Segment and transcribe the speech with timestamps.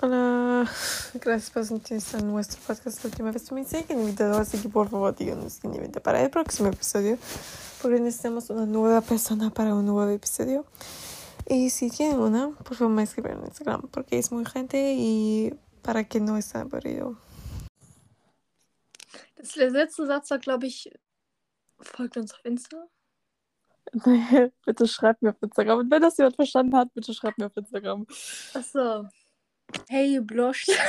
[0.00, 0.70] Hola,
[1.14, 4.88] gracias por sintonizar nuestro podcast La última vez tú me siguen invitado, así que por
[4.88, 7.18] favor díganos quién invita para el próximo episodio,
[7.82, 10.64] porque necesitamos una nueva persona para un nuevo episodio.
[11.48, 15.52] Y si tienen una, por favor me escriben en Instagram, porque es muy gente y
[15.82, 17.18] para que no esté aburrido.
[19.36, 20.88] Das, letzte Satz war, glaube ich,
[21.80, 22.86] folgt uns auf Insta.
[24.64, 25.80] Bitte schreibt mir auf Instagram.
[25.80, 28.06] Und wenn das jemand verstanden hat, bitte schreibt mir auf Instagram.
[28.54, 29.08] Achso.
[29.88, 30.68] Hey, blush.
[30.68, 30.84] ich kann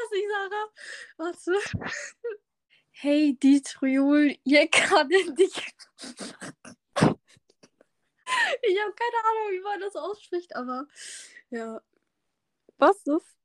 [0.00, 0.26] das nicht.
[1.16, 1.58] Warte.
[2.90, 5.74] Hey, die Triol, ihr kann dich.
[8.62, 10.86] Ich habe keine Ahnung, wie man das ausspricht, aber
[11.50, 11.80] ja.
[12.78, 13.36] Was ist?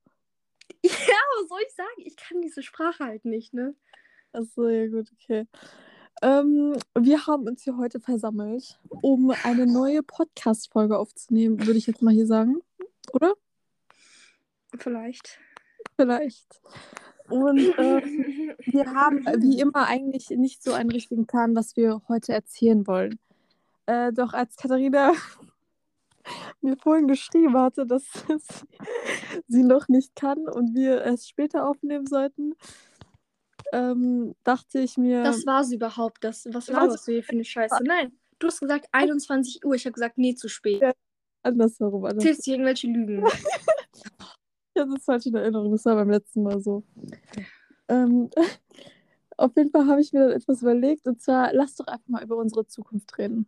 [0.83, 2.01] Ja, was soll ich sagen?
[2.05, 3.75] Ich kann diese Sprache halt nicht, ne?
[4.31, 5.47] Achso, ja gut, okay.
[6.21, 12.01] Ähm, wir haben uns hier heute versammelt, um eine neue Podcast-Folge aufzunehmen, würde ich jetzt
[12.01, 12.61] mal hier sagen.
[13.13, 13.33] Oder?
[14.77, 15.39] Vielleicht.
[15.95, 16.61] Vielleicht.
[17.29, 22.33] Und ähm, wir haben wie immer eigentlich nicht so einen richtigen Plan, was wir heute
[22.33, 23.19] erzählen wollen.
[23.85, 25.11] Äh, doch als Katharina
[26.61, 28.03] mir vorhin geschrieben hatte, dass
[29.47, 32.53] sie noch nicht kann und wir es später aufnehmen sollten,
[33.73, 35.23] ähm, dachte ich mir.
[35.23, 36.23] Das war es überhaupt.
[36.23, 37.83] Das, was du hier für eine Scheiße?
[37.83, 39.75] Nein, du hast gesagt 21 Uhr.
[39.75, 40.81] Ich habe gesagt, nee, zu spät.
[40.81, 40.93] Ja.
[41.43, 42.05] andersherum.
[42.05, 42.23] Anders.
[42.23, 43.23] Erzählst du irgendwelche Lügen?
[44.77, 46.83] Ich hatte das falsch in Erinnerung, das war beim letzten Mal so.
[47.87, 48.29] Ähm,
[49.37, 52.23] auf jeden Fall habe ich mir dann etwas überlegt und zwar, lass doch einfach mal
[52.23, 53.47] über unsere Zukunft reden.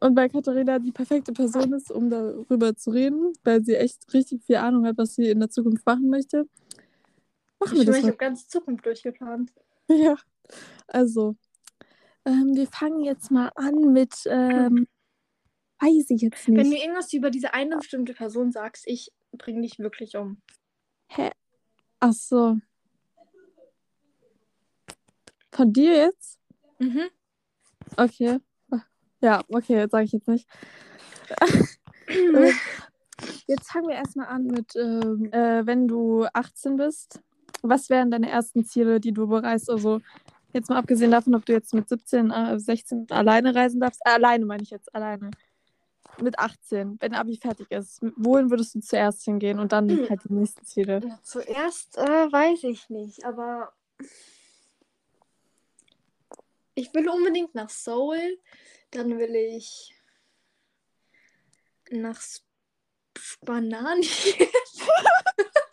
[0.00, 4.44] Und weil Katharina die perfekte Person ist, um darüber zu reden, weil sie echt richtig
[4.44, 6.46] viel Ahnung hat, was sie in der Zukunft machen möchte,
[7.60, 9.52] machen Ich, wir das ich habe ganz Zukunft durchgeplant.
[9.90, 10.16] Ja,
[10.86, 11.34] also,
[12.26, 14.86] ähm, wir fangen jetzt mal an mit, ähm,
[15.80, 16.82] weiß ich jetzt Wenn du nicht.
[16.82, 20.42] irgendwas über diese eine bestimmte Person sagst, ich bring dich wirklich um.
[21.06, 21.30] Hä?
[22.00, 22.58] Ach so.
[25.52, 26.38] Von dir jetzt?
[26.78, 27.08] Mhm.
[27.96, 28.40] Okay.
[29.22, 30.46] Ja, okay, sage ich jetzt nicht.
[33.46, 37.20] Jetzt fangen wir erstmal an mit, ähm, äh, wenn du 18 bist,
[37.62, 39.70] was wären deine ersten Ziele, die du bereist?
[39.70, 40.00] Also
[40.52, 44.00] jetzt mal abgesehen davon, ob du jetzt mit 17, äh, 16 alleine reisen darfst.
[44.04, 45.30] Äh, alleine meine ich jetzt, alleine.
[46.20, 48.00] Mit 18, wenn Abi fertig ist.
[48.16, 51.00] Wohin würdest du zuerst hingehen und dann halt die nächsten Ziele?
[51.04, 52.00] Ja, zuerst äh,
[52.32, 53.72] weiß ich nicht, aber
[56.74, 58.38] ich will unbedingt nach Seoul.
[58.90, 59.94] Dann will ich
[61.90, 62.42] nach Sp
[63.20, 64.02] Spanien.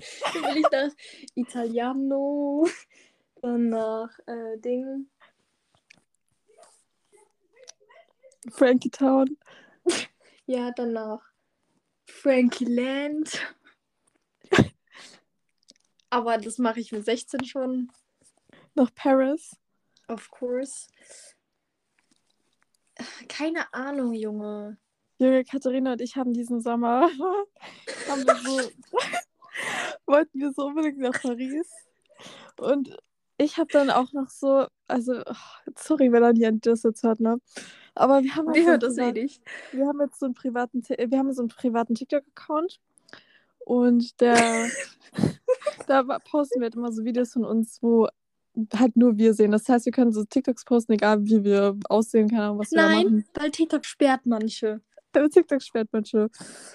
[0.34, 0.90] dann will ich nach
[1.34, 2.66] Italiano.
[3.42, 5.08] Dann nach äh, Ding.
[8.50, 9.36] Frankie Town.
[10.46, 11.22] Ja, dann nach
[12.06, 13.40] Frankie Land.
[16.10, 17.92] Aber das mache ich mit 16 schon.
[18.74, 19.56] Nach Paris.
[20.08, 20.88] Of course.
[23.28, 24.76] Keine Ahnung, Junge.
[25.18, 27.08] Junge, Katharina und ich haben diesen Sommer
[28.10, 28.70] haben wir so,
[30.06, 31.68] wollten wir so unbedingt nach Paris.
[32.58, 32.96] Und
[33.38, 37.20] ich habe dann auch noch so, also, oh, sorry, wenn er die das jetzt hört,
[37.20, 37.40] ne?
[37.94, 39.42] Aber wir haben, einen hört das eh nicht?
[39.72, 42.80] wir haben jetzt so einen privaten, wir haben so einen privaten TikTok-Account
[43.60, 44.68] und der,
[45.86, 48.08] da posten wir halt immer so Videos von uns, wo
[48.74, 49.52] halt nur wir sehen.
[49.52, 52.78] Das heißt, wir können so TikToks posten, egal wie wir aussehen, keine Ahnung, was wir
[52.78, 53.24] da Nein, machen.
[53.34, 54.80] weil TikTok sperrt manche.
[55.12, 56.28] TikTok sperrt manche.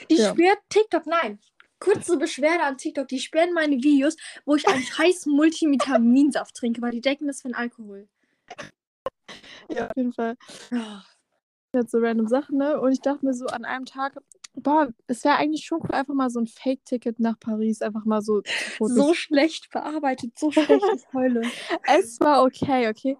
[0.09, 0.31] Die Ja.
[0.31, 1.39] sperrt TikTok, nein.
[1.79, 4.15] Kurze Beschwerde an TikTok, die sperren meine Videos,
[4.45, 8.07] wo ich einen scheiß Multivitaminsaft trinke, weil die denken, das wäre Alkohol.
[9.69, 10.35] Ja, auf jeden Fall.
[10.71, 11.81] Oh.
[11.87, 12.79] so random Sachen, ne?
[12.79, 14.15] Und ich dachte mir so an einem Tag,
[14.55, 18.21] boah, es wäre eigentlich schon cool, einfach mal so ein Fake-Ticket nach Paris, einfach mal
[18.21, 18.41] so.
[18.79, 21.41] So schlecht bearbeitet, so schlecht ist Heule.
[21.83, 23.17] Es war okay, okay.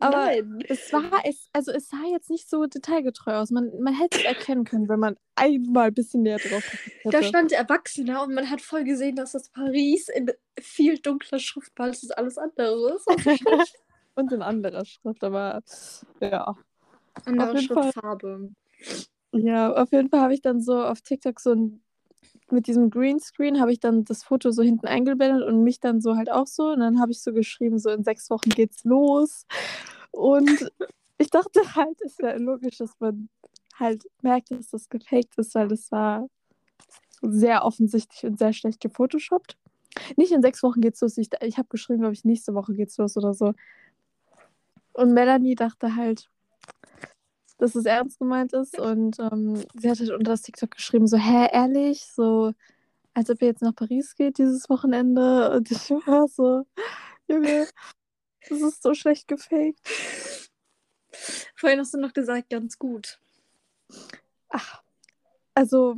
[0.00, 0.64] Aber Nein.
[0.66, 3.50] es war, es, also es sah jetzt nicht so detailgetreu aus.
[3.50, 6.64] Man, man hätte es erkennen können, wenn man einmal ein bisschen näher drauf
[7.02, 7.10] hätte.
[7.10, 11.78] Da stand Erwachsener und man hat voll gesehen, dass das Paris in viel dunkler Schrift
[11.78, 13.06] war, als das alles andere ist.
[14.16, 15.62] Und in anderer Schrift, aber
[16.20, 16.56] ja.
[17.24, 17.58] Andere.
[17.58, 18.50] Schriftfarbe.
[19.32, 21.82] Ja, auf jeden Fall habe ich dann so auf TikTok so ein,
[22.52, 26.16] mit diesem Greenscreen habe ich dann das Foto so hinten eingeblendet und mich dann so
[26.16, 26.70] halt auch so.
[26.70, 29.46] Und dann habe ich so geschrieben, so in sechs Wochen geht's los.
[30.10, 30.70] Und
[31.18, 33.28] ich dachte halt, es wäre logisch, dass man
[33.78, 36.28] halt merkt, dass das gefaked ist, weil das war
[37.22, 39.56] sehr offensichtlich und sehr schlecht gefotoshoppt.
[40.16, 41.18] Nicht in sechs Wochen geht's los.
[41.18, 43.54] Ich, ich habe geschrieben, glaube ich, nächste Woche geht's los oder so.
[44.92, 46.30] Und Melanie dachte halt,
[47.60, 48.78] dass es ernst gemeint ist.
[48.78, 52.06] Und ähm, sie hat halt unter das TikTok geschrieben, so, hä, ehrlich?
[52.06, 52.52] So,
[53.14, 55.50] als ob ihr jetzt nach Paris geht dieses Wochenende.
[55.52, 56.64] Und ich war so,
[57.28, 57.68] Junge,
[58.48, 59.80] das ist so schlecht gefaked.
[61.54, 63.18] Vorhin hast du noch gesagt, ganz gut.
[64.48, 64.82] Ach,
[65.54, 65.96] also,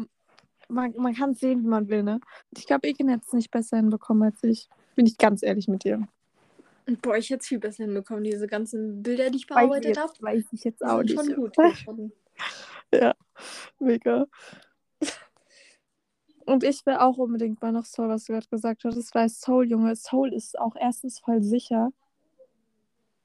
[0.68, 2.20] man, man kann sehen, wie man will, ne?
[2.56, 4.68] Ich glaube, Eken hätte es nicht besser hinbekommen als ich.
[4.96, 6.08] Bin ich ganz ehrlich mit dir.
[7.00, 10.12] Boah, ich hätte es viel besser hinbekommen, diese ganzen Bilder, die ich bearbeitet habe.
[10.20, 11.14] weiß ich jetzt auch nicht.
[11.14, 12.12] schon gut geworden.
[12.94, 13.14] Ja,
[13.78, 14.26] mega.
[16.44, 19.70] Und ich will auch unbedingt mal nach Seoul, was du gerade gesagt hattest, weil Seoul,
[19.70, 21.90] Junge, Seoul ist auch erstens voll sicher.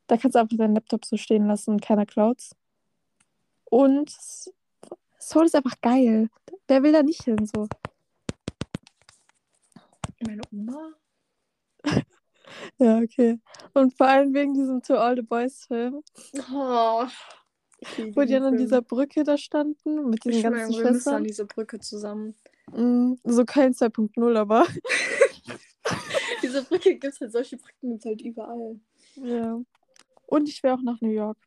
[0.08, 2.56] Da kannst du einfach deinen Laptop so stehen lassen und keiner klaut's.
[3.66, 4.16] Und
[5.20, 6.30] Seoul ist einfach geil.
[6.68, 7.68] Wer will da nicht hin so?
[10.22, 10.94] Meine Oma?
[12.78, 13.40] Ja, okay.
[13.74, 16.04] Und vor allem wegen diesem To All the Boys Film,
[16.54, 17.06] Oh.
[18.14, 20.94] Wo die dann an dieser Brücke da standen mit diesen Ich ganzen wir müssen an
[20.94, 21.24] Schwestern.
[21.24, 22.36] diese Brücke zusammen.
[22.72, 24.66] Mm, so Köln 2.0, aber.
[26.42, 28.80] Diese Brücke gibt es halt, solche Brücken gibt es halt überall.
[29.16, 29.60] Ja.
[30.26, 31.38] Und ich will auch nach New York.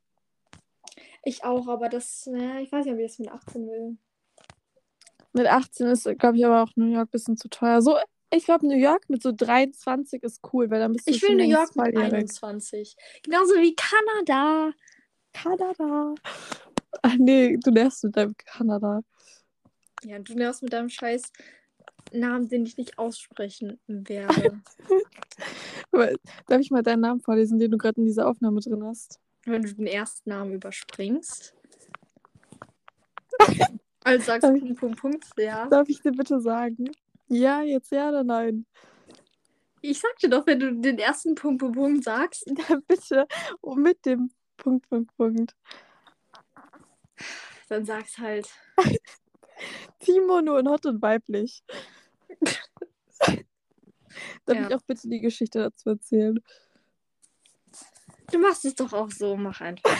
[1.24, 3.98] Ich auch, aber das, ja, ich weiß nicht, ob ich das mit 18 will.
[5.32, 7.82] Mit 18 ist, glaube ich, aber auch New York ein bisschen zu teuer.
[7.82, 7.96] So,
[8.30, 11.36] ich glaube, New York mit so 23 ist cool, weil dann bist du Ich will
[11.36, 12.14] New York mit volljährig.
[12.14, 12.96] 21.
[13.22, 14.72] Genauso wie Kanada.
[15.32, 16.14] Kanada.
[17.02, 19.02] Ach nee, du nervst mit deinem Kanada.
[20.02, 21.32] Ja, du nervst mit deinem scheiß
[22.12, 24.60] Namen, den ich nicht aussprechen werde.
[26.46, 29.20] Darf ich mal deinen Namen vorlesen, den du gerade in dieser Aufnahme drin hast?
[29.44, 31.54] Wenn du den ersten Namen überspringst.
[34.02, 35.66] Also sagst du Punkt, Punkt, Punkt, ja.
[35.68, 36.90] Darf ich dir bitte sagen?
[37.30, 38.66] Ja, jetzt ja oder nein?
[39.82, 42.44] Ich sag dir doch, wenn du den ersten Punkt, Punkt, Punkt sagst.
[42.68, 43.26] Ja, bitte.
[43.60, 45.54] Und mit dem Punkt, Punkt, Punkt.
[47.68, 48.50] Dann sag's halt.
[50.00, 51.62] Timo nur in hot und weiblich.
[54.44, 54.68] Darf Ja.
[54.68, 56.42] ich auch bitte die Geschichte dazu erzählen?
[58.32, 59.96] Du machst es doch auch so, mach einfach.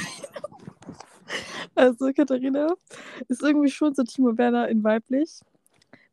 [1.76, 2.74] Also, Katharina
[3.28, 5.40] ist irgendwie schon so Timo Werner in weiblich.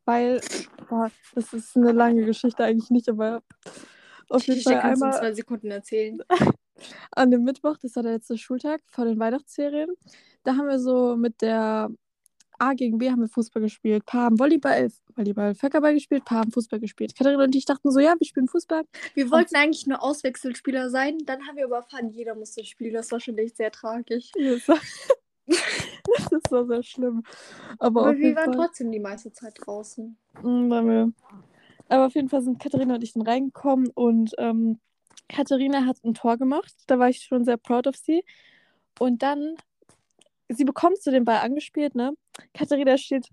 [0.08, 0.40] Weil,
[0.88, 3.44] boah, das ist eine lange Geschichte eigentlich nicht, aber
[4.30, 6.20] auf jeden Fall du in einmal zwei Sekunden erzählen.
[7.12, 9.90] an dem Mittwoch, das war der letzte Schultag vor den Weihnachtsferien,
[10.44, 11.90] da haben wir so mit der
[12.58, 14.06] A gegen B haben wir Fußball gespielt.
[14.06, 17.16] Paar haben Volleyball, Volleyball, Völkerball gespielt, Paar haben Fußball gespielt.
[17.16, 18.84] Katharina und ich dachten so, ja, wir spielen Fußball.
[19.14, 22.94] Wir wollten eigentlich nur Auswechselspieler sein, dann haben wir aber erfahren, jeder musste spielen.
[22.94, 24.32] Das war schon echt sehr tragisch.
[26.30, 27.24] Das war, sehr schlimm.
[27.80, 30.18] Aber, Aber wir waren Fall, trotzdem die meiste Zeit draußen.
[30.42, 31.12] Mm, waren wir.
[31.90, 34.80] Aber auf jeden Fall sind Katharina und ich dann reingekommen und ähm,
[35.30, 36.74] Katharina hat ein Tor gemacht.
[36.88, 38.24] Da war ich schon sehr proud of sie.
[39.00, 39.56] Und dann,
[40.50, 42.14] sie bekommt so den Ball angespielt, ne?
[42.54, 43.30] Katharina steht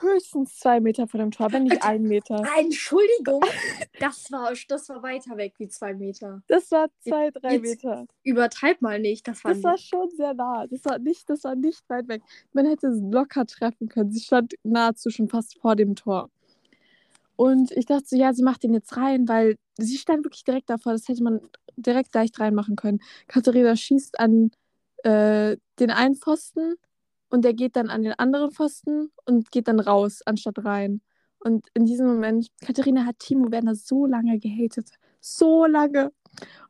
[0.00, 2.42] höchstens zwei Meter vor dem Tor, wenn nicht ein Meter.
[2.58, 3.42] Entschuldigung,
[3.98, 6.42] das war, das war weiter weg wie zwei Meter.
[6.48, 8.06] Das war zwei, drei Jetzt- Meter.
[8.22, 10.66] Übertreib mal nicht, das war, Das war schon sehr nah.
[10.66, 12.22] Das war nicht, das war nicht weit weg.
[12.52, 14.10] Man hätte es locker treffen können.
[14.10, 16.30] Sie stand nahezu schon fast vor dem Tor.
[17.36, 20.68] Und ich dachte so, ja, sie macht den jetzt rein, weil sie stand wirklich direkt
[20.68, 20.92] davor.
[20.92, 21.40] Das hätte man
[21.76, 23.00] direkt leicht reinmachen können.
[23.28, 24.50] Katharina schießt an
[25.04, 26.74] äh, den einen Pfosten
[27.30, 31.00] und der geht dann an den anderen Pfosten und geht dann raus, anstatt rein.
[31.38, 34.90] Und in diesem Moment, Katharina hat Timo Werner so lange gehatet.
[35.20, 36.12] So lange.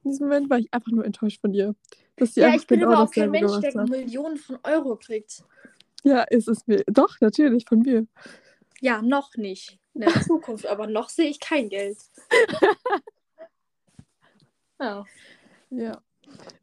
[0.05, 1.75] In diesem Moment war ich einfach nur enttäuscht von ihr.
[2.17, 3.88] Dass sie ja, ich bin genau aber auch kein Mensch, der hat.
[3.88, 5.43] Millionen von Euro kriegt.
[6.05, 6.85] Ja, ist es mir.
[6.87, 8.07] Doch, natürlich, von mir.
[8.81, 9.79] Ja, noch nicht.
[9.95, 11.99] In der Zukunft, aber noch sehe ich kein Geld.
[14.81, 15.05] ja.
[15.71, 16.02] Ja.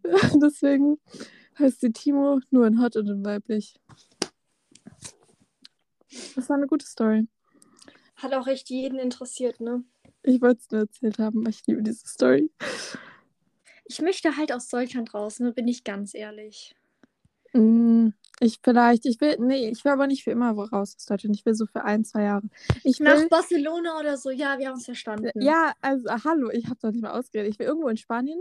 [0.42, 0.98] Deswegen
[1.60, 3.76] heißt sie Timo nur in Hot und in Weiblich.
[6.36, 7.28] Das war eine gute Story.
[8.16, 9.84] Hat auch echt jeden interessiert, ne?
[10.24, 12.50] Ich wollte es nur erzählt haben, weil ich liebe diese Story.
[13.86, 15.54] Ich möchte halt aus Deutschland raus, ne?
[15.54, 16.76] Bin ich ganz ehrlich.
[17.54, 18.10] Mm,
[18.40, 21.36] Ich vielleicht, ich will, nee, ich will aber nicht für immer raus aus Deutschland.
[21.36, 22.48] Ich will so für ein, zwei Jahre.
[22.84, 25.32] Ich Nach will, Barcelona oder so, ja, wir haben es verstanden.
[25.42, 27.52] ja, also hallo, ich habe doch nicht mal ausgeredet.
[27.54, 28.40] Ich will irgendwo in Spanien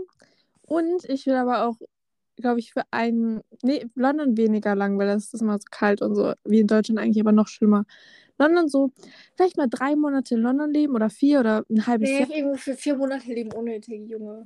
[0.63, 1.77] und ich will aber auch,
[2.37, 6.15] glaube ich, für ein, nee, London weniger lang, weil das ist immer so kalt und
[6.15, 7.85] so, wie in Deutschland eigentlich, aber noch schlimmer.
[8.39, 8.91] London so,
[9.35, 12.29] vielleicht mal drei Monate in London leben oder vier oder ein halbes Nee, Jahr.
[12.29, 14.45] irgendwo für vier Monate leben unnötig, Junge.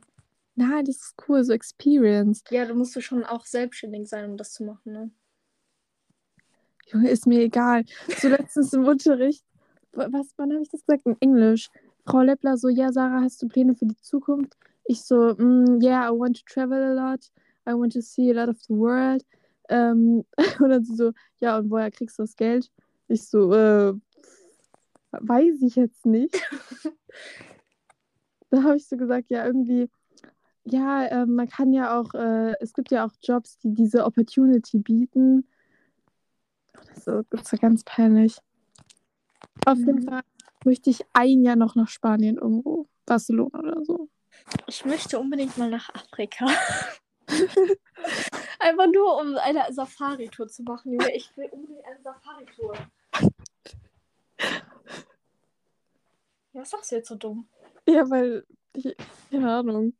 [0.56, 2.44] Nein, das ist cool, so Experience.
[2.50, 5.12] Ja, du musst du schon auch selbstständig sein, um das zu machen, ne?
[6.88, 7.84] Junge, ist mir egal.
[8.18, 9.44] So letztens im Unterricht,
[9.94, 11.06] wa- was, wann habe ich das gesagt?
[11.06, 11.70] In Englisch.
[12.06, 14.58] Frau Leppler so, ja, Sarah, hast du Pläne für die Zukunft?
[14.86, 17.32] Ich so, mm, yeah, I want to travel a lot.
[17.72, 19.26] I want to see a lot of the world.
[19.70, 20.26] Ähm,
[20.60, 22.70] und dann sie so, ja, und woher kriegst du das Geld?
[23.08, 23.94] Ich so, äh,
[25.12, 26.36] weiß ich jetzt nicht.
[28.50, 29.90] da habe ich so gesagt, ja, irgendwie,
[30.66, 34.80] ja, äh, man kann ja auch, äh, es gibt ja auch Jobs, die diese Opportunity
[34.80, 35.48] bieten.
[36.74, 38.38] Das ist, das ist ganz peinlich.
[39.66, 39.88] Auf Mhm.
[39.88, 40.22] jeden Fall
[40.66, 42.88] möchte ich ein Jahr noch nach Spanien irgendwo.
[43.06, 44.10] Barcelona oder so.
[44.68, 46.48] Ich möchte unbedingt mal nach Afrika.
[48.60, 50.94] Einfach nur, um eine Safari-Tour zu machen.
[50.94, 51.16] Junge.
[51.16, 52.74] Ich will unbedingt eine Safari-Tour.
[56.54, 57.48] Ja, was sagst du jetzt so dumm?
[57.88, 58.96] Ja, weil, ich,
[59.30, 59.94] keine Ahnung.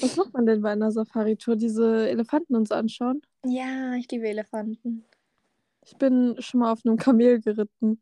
[0.00, 1.56] Was macht man denn bei einer Safari-Tour?
[1.56, 3.22] Diese Elefanten uns anschauen?
[3.44, 5.04] Ja, ich liebe Elefanten.
[5.84, 8.00] Ich bin schon mal auf einem Kamel geritten.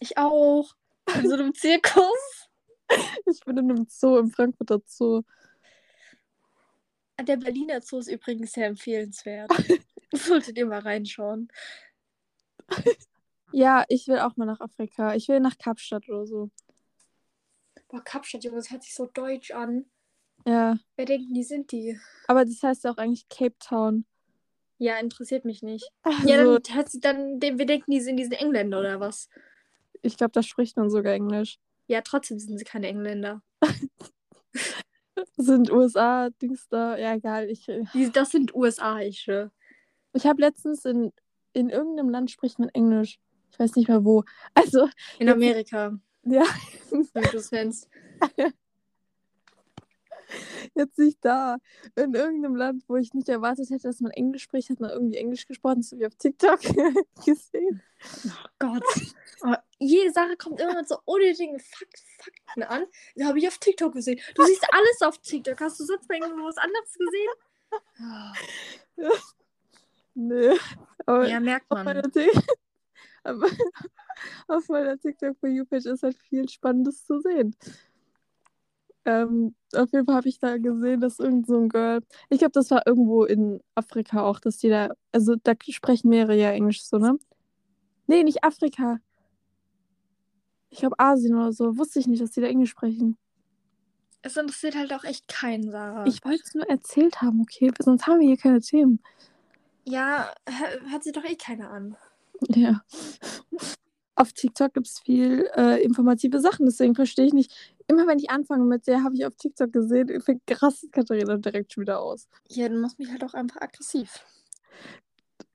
[0.00, 0.74] Ich auch.
[1.14, 2.48] In so einem Zirkus.
[3.28, 5.22] Ich bin in einem Zoo, im Frankfurter Zoo.
[7.22, 9.50] Der Berliner Zoo ist übrigens sehr empfehlenswert.
[10.12, 11.48] Solltet ihr mal reinschauen.
[13.52, 15.14] Ja, ich will auch mal nach Afrika.
[15.14, 16.50] Ich will nach Kapstadt oder so.
[17.88, 19.86] Boah, Kapstadt, Junge, das hört sich so deutsch an.
[20.44, 21.98] Ja, Wer denken, die sind die?
[22.26, 24.04] aber das heißt ja auch eigentlich Cape Town.
[24.78, 25.88] Ja, interessiert mich nicht.
[26.02, 29.30] Also, Ja, dann hört sich dann, wir denken, die sind diese Engländer oder was?
[30.02, 31.58] ich glaube, da spricht man sogar Englisch.
[31.86, 33.42] Ja, trotzdem sind sie keine Engländer.
[35.36, 36.96] Sind USA, Dings da.
[36.96, 37.48] Ja, egal.
[37.50, 39.50] Ich, Die, das sind USA-Ische.
[40.12, 41.12] ich habe letztens in,
[41.52, 43.18] in irgendeinem Land spricht man Englisch.
[43.50, 44.24] Ich weiß nicht mehr wo.
[44.54, 46.44] Also, In Amerika, ja,
[46.90, 47.88] wenn du es nennst.
[50.74, 51.58] jetzt nicht da.
[51.94, 55.16] In irgendeinem Land, wo ich nicht erwartet hätte, dass man Englisch spricht, hat man irgendwie
[55.16, 55.80] Englisch gesprochen.
[55.80, 56.60] Das habe ich auf TikTok
[57.24, 57.82] gesehen.
[58.58, 58.82] Gott.
[59.40, 62.86] Aber jede Sache kommt immer mit so unnötigen Fakt Fakten an.
[63.14, 64.20] Die habe ich auf TikTok gesehen.
[64.34, 65.60] Du siehst alles auf TikTok.
[65.60, 67.30] Hast du sonst mal irgendwo was anderes gesehen?
[70.14, 70.58] Nee.
[71.04, 71.98] Aber Ja, merkt auf, man.
[73.22, 73.46] aber
[74.48, 77.54] auf meiner TikTok for You Page ist halt viel Spannendes zu sehen.
[79.06, 82.52] Ähm, auf jeden Fall habe ich da gesehen, dass irgend so ein Girl, ich glaube,
[82.52, 86.84] das war irgendwo in Afrika auch, dass die da, also da sprechen mehrere ja Englisch
[86.84, 87.16] so, ne?
[88.08, 88.98] Nee, nicht Afrika.
[90.70, 91.78] Ich glaube Asien oder so.
[91.78, 93.16] Wusste ich nicht, dass die da Englisch sprechen.
[94.22, 96.04] Es interessiert halt auch echt keinen, Sarah.
[96.06, 97.70] Ich wollte es nur erzählt haben, okay?
[97.80, 99.00] Sonst haben wir hier keine Themen.
[99.84, 101.96] ja, hör- hört sich doch eh keiner an.
[102.48, 102.82] Ja.
[104.16, 107.52] Auf TikTok gibt es viel äh, informative Sachen, deswegen verstehe ich nicht.
[107.86, 111.82] Immer wenn ich anfange mit der, habe ich auf TikTok gesehen, krass Katharina direkt schon
[111.82, 112.26] wieder aus.
[112.48, 114.24] Ja, du machst mich halt auch einfach aggressiv.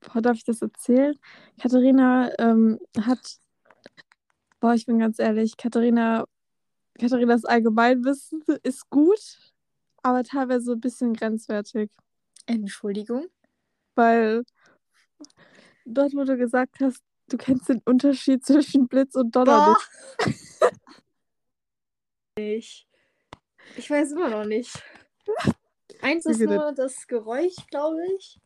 [0.00, 1.18] Boah, darf ich das erzählen?
[1.60, 3.38] Katharina ähm, hat.
[4.60, 6.24] Boah, ich bin ganz ehrlich, Katharina,
[6.98, 9.38] Katharinas Allgemeinwissen ist gut,
[10.04, 11.90] aber teilweise ein bisschen grenzwertig.
[12.46, 13.26] Entschuldigung.
[13.96, 14.44] Weil
[15.84, 17.02] dort, wo du gesagt hast,
[17.32, 20.26] du kennst den Unterschied zwischen Blitz und Donner Boah.
[20.26, 20.38] nicht.
[22.34, 22.88] Ich.
[23.76, 24.82] Ich weiß immer noch nicht.
[26.00, 28.40] Eins ist nur das Geräusch, glaube ich.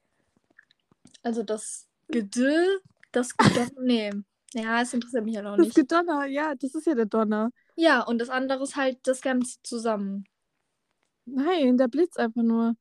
[1.22, 2.78] Also das Gedö,
[3.12, 3.70] das Gedonner.
[3.80, 4.10] nee.
[4.54, 5.74] Ja, es interessiert mich auch Das nicht.
[5.76, 7.50] Gedonner, ja, das ist ja der Donner.
[7.76, 10.24] Ja, und das andere ist halt das Ganze zusammen.
[11.24, 12.74] Nein, der Blitz einfach nur.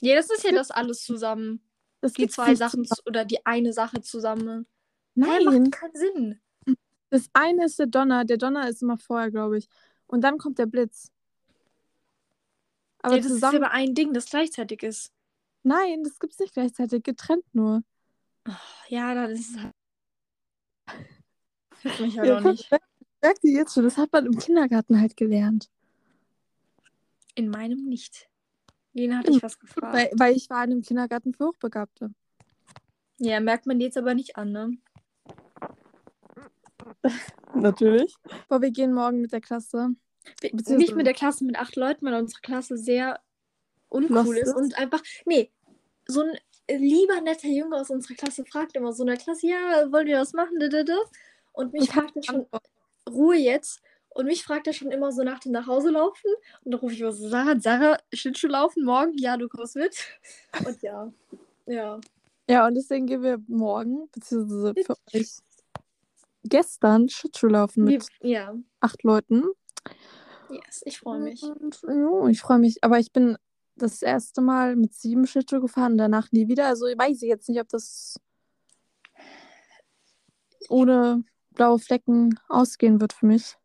[0.00, 1.60] Ja, das ist ja das alles zusammen.
[2.00, 4.66] Das Die zwei Sachen oder die eine Sache zusammen.
[5.16, 6.40] Hä, Nein, macht keinen Sinn.
[7.10, 8.24] das eine ist der Donner.
[8.24, 9.68] Der Donner ist immer vorher, glaube ich.
[10.06, 11.10] Und dann kommt der Blitz.
[13.02, 13.64] Aber ja, das ist zusammen.
[13.64, 15.12] aber ein Ding, das gleichzeitig ist.
[15.62, 17.02] Nein, das gibt's nicht gleichzeitig.
[17.02, 17.82] Getrennt nur.
[18.88, 19.74] Ja, dann ist es halt.
[21.82, 22.70] Hört mich Ja, halt auch nicht.
[22.70, 22.78] Ich
[23.22, 25.68] sag dir jetzt schon, das hat man im Kindergarten halt gelernt.
[27.34, 28.28] In meinem nicht.
[28.92, 29.92] Wen hatte ich was gefragt?
[29.94, 32.12] Weil, weil ich war in einem Kindergarten für Hochbegabte.
[33.18, 34.76] Ja, merkt man jetzt aber nicht an, ne?
[37.54, 38.14] Natürlich.
[38.48, 39.90] Boah, wir gehen morgen mit der Klasse.
[40.40, 43.20] Wir- Beziehungsweise- Nicht mit der Klasse mit acht Leuten, weil unsere Klasse sehr
[43.88, 44.54] uncool ist ist?
[44.56, 45.02] und einfach.
[45.24, 45.50] Nee,
[46.06, 46.36] so ein
[46.68, 50.18] lieber netter Junge aus unserer Klasse fragt immer so in der Klasse, ja, wollt ihr
[50.18, 50.58] was machen?
[51.52, 52.46] Und mich fragt er schon,
[53.08, 53.80] Ruhe jetzt.
[54.10, 56.30] Und mich fragt er schon immer so nach dem Nachhauselaufen.
[56.64, 59.12] Und dann rufe ich immer so, Sarah, Sarah, Schlittschuh laufen morgen?
[59.18, 59.94] Ja, du kommst mit.
[60.66, 61.12] Und ja.
[61.66, 62.00] Ja.
[62.48, 65.36] Ja, und deswegen gehen wir morgen, beziehungsweise für euch
[66.48, 68.54] gestern Schlittschuhlaufen mit Wie, ja.
[68.80, 69.44] acht Leuten.
[70.50, 71.42] Yes, ich freue mich.
[71.42, 72.82] Und, ja, ich freue mich.
[72.82, 73.36] Aber ich bin
[73.76, 76.66] das erste Mal mit sieben Schlittschuh gefahren, danach nie wieder.
[76.66, 78.20] Also weiß ich jetzt nicht, ob das
[80.68, 83.56] ohne blaue Flecken ausgehen wird für mich.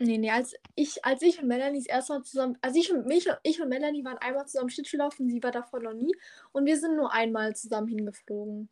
[0.00, 3.06] Nee, nee, als ich, als ich und Melanie das erste Mal zusammen, also ich und
[3.06, 6.14] mich, ich und Melanie waren einmal zusammen Schlittschuhlaufen, sie war davon noch nie.
[6.52, 8.68] Und wir sind nur einmal zusammen hingeflogen.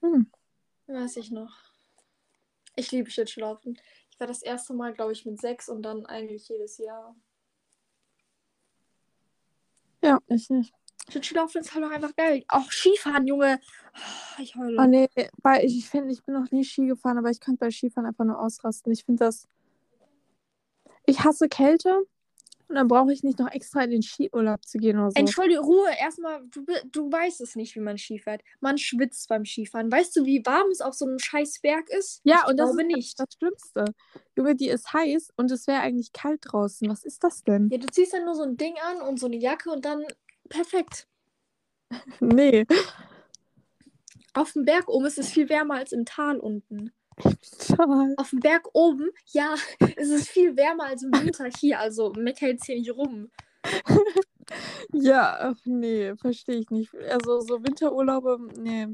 [0.00, 0.30] Hm.
[0.86, 1.67] Weiß ich noch.
[2.78, 3.76] Ich liebe Schlittschuhlaufen.
[4.08, 7.16] Ich war das erste Mal, glaube ich, mit sechs und dann eigentlich jedes Jahr.
[10.00, 10.72] Ja, ich nicht.
[11.08, 12.44] Schlittschuhlaufen ist halt auch einfach geil.
[12.46, 13.58] Auch Skifahren, Junge.
[13.96, 14.80] Oh, Ich heule.
[14.80, 15.08] Oh nee,
[15.38, 18.06] weil ich, ich finde, ich bin noch nie Ski gefahren, aber ich könnte bei Skifahren
[18.06, 18.92] einfach nur ausrasten.
[18.92, 19.48] Ich finde das.
[21.04, 22.06] Ich hasse Kälte
[22.68, 25.18] und dann brauche ich nicht noch extra in den Skiurlaub zu gehen oder so.
[25.18, 25.88] Entschuldige, Ruhe.
[25.98, 28.42] Erstmal, du, du weißt es nicht, wie man Ski fährt.
[28.60, 29.90] Man schwitzt beim Skifahren.
[29.90, 32.20] Weißt du, wie warm es auf so einem scheiß Berg ist?
[32.24, 33.18] ja, ich und das ist nicht.
[33.18, 33.84] das Schlimmste.
[34.36, 36.88] Junge, die ist heiß und es wäre eigentlich kalt draußen.
[36.90, 37.68] Was ist das denn?
[37.70, 40.04] Ja, du ziehst dann nur so ein Ding an und so eine Jacke und dann
[40.48, 41.06] perfekt.
[42.20, 42.66] Nee.
[44.34, 46.92] Auf dem Berg oben ist es viel wärmer als im Tal unten.
[47.22, 48.14] Total.
[48.16, 49.54] Auf dem Berg oben, ja,
[49.96, 51.78] ist es viel wärmer als im Winter hier.
[51.78, 53.30] Also mecker jetzt hier nicht rum.
[54.92, 56.94] Ja, ach nee, verstehe ich nicht.
[57.10, 58.86] Also so Winterurlaube, nee.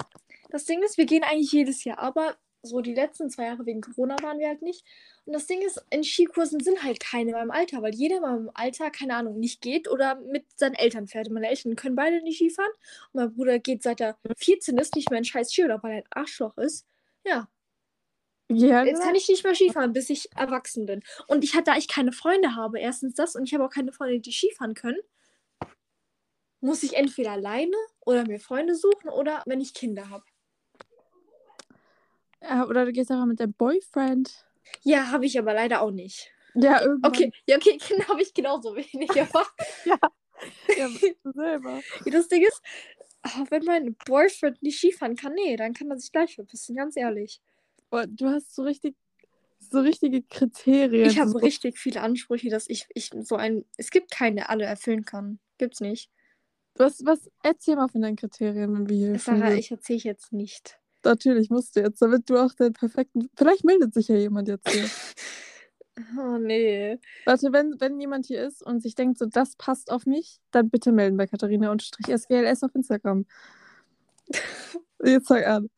[0.50, 3.81] Das Ding ist, wir gehen eigentlich jedes Jahr, aber so die letzten zwei Jahre wegen
[3.81, 4.85] Corona waren wir halt nicht.
[5.26, 8.23] Und das Ding ist, in Skikursen sind halt keine in meinem Alter, weil jeder in
[8.23, 11.31] meinem Alter, keine Ahnung, nicht geht oder mit seinen Eltern fährt.
[11.31, 12.73] Meine Eltern können beide nicht Skifahren.
[13.12, 15.99] Und mein Bruder geht seit er 14 ist nicht mehr in scheiß Skiurlaub, weil er
[15.99, 16.87] ein Arschloch ist.
[17.25, 17.49] Ja,
[18.49, 21.03] Ja, jetzt kann ich nicht mehr Skifahren, bis ich erwachsen bin.
[21.29, 23.93] Und ich halt, da ich keine Freunde habe, erstens das, und ich habe auch keine
[23.93, 25.01] Freunde, die Skifahren können,
[26.61, 30.25] muss ich entweder alleine oder mir Freunde suchen oder wenn ich Kinder habe.
[32.43, 34.45] Ja, oder du gehst einfach mit deinem Boyfriend.
[34.83, 36.31] Ja, habe ich aber leider auch nicht.
[36.55, 37.11] Ja, irgendwann.
[37.11, 39.47] Okay, ja, okay, Kinder habe ich genauso wenig, aber
[40.77, 40.89] Ja,
[41.23, 41.81] du selber.
[42.07, 42.63] das Ding ist,
[43.23, 46.97] ah, wenn mein Boyfriend nicht Skifahren kann, nee, dann kann er sich gleich verpissen, ganz
[46.97, 47.41] ehrlich.
[47.95, 48.97] Boah, du hast so richtig,
[49.61, 51.09] so richtige Kriterien.
[51.09, 54.65] Ich habe so, richtig viele Ansprüche, dass ich, ich so ein, es gibt keine, alle
[54.65, 55.39] erfüllen kann.
[55.59, 56.11] Gibt's nicht.
[56.75, 59.61] was, was, erzähl mal von deinen Kriterien, wenn wir hier Sarah, sind.
[59.61, 60.81] ich erzähle jetzt nicht.
[61.05, 63.31] Natürlich musst du jetzt, damit du auch den perfekten.
[63.37, 64.90] Vielleicht meldet sich ja jemand jetzt hier.
[66.18, 66.99] Oh nee.
[67.25, 70.68] Warte, wenn, wenn jemand hier ist und sich denkt, so das passt auf mich, dann
[70.68, 73.27] bitte melden bei Katharina-SGLS auf Instagram.
[75.05, 75.71] Jetzt sag an.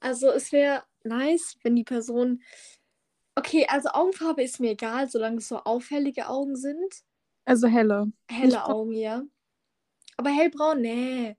[0.00, 2.42] Also es wäre nice, wenn die Person.
[3.34, 7.02] Okay, also Augenfarbe ist mir egal, solange es so auffällige Augen sind.
[7.44, 8.10] Also helle.
[8.30, 9.22] Helle Ich- Augen, ja.
[10.16, 11.36] Aber hellbraun, nee.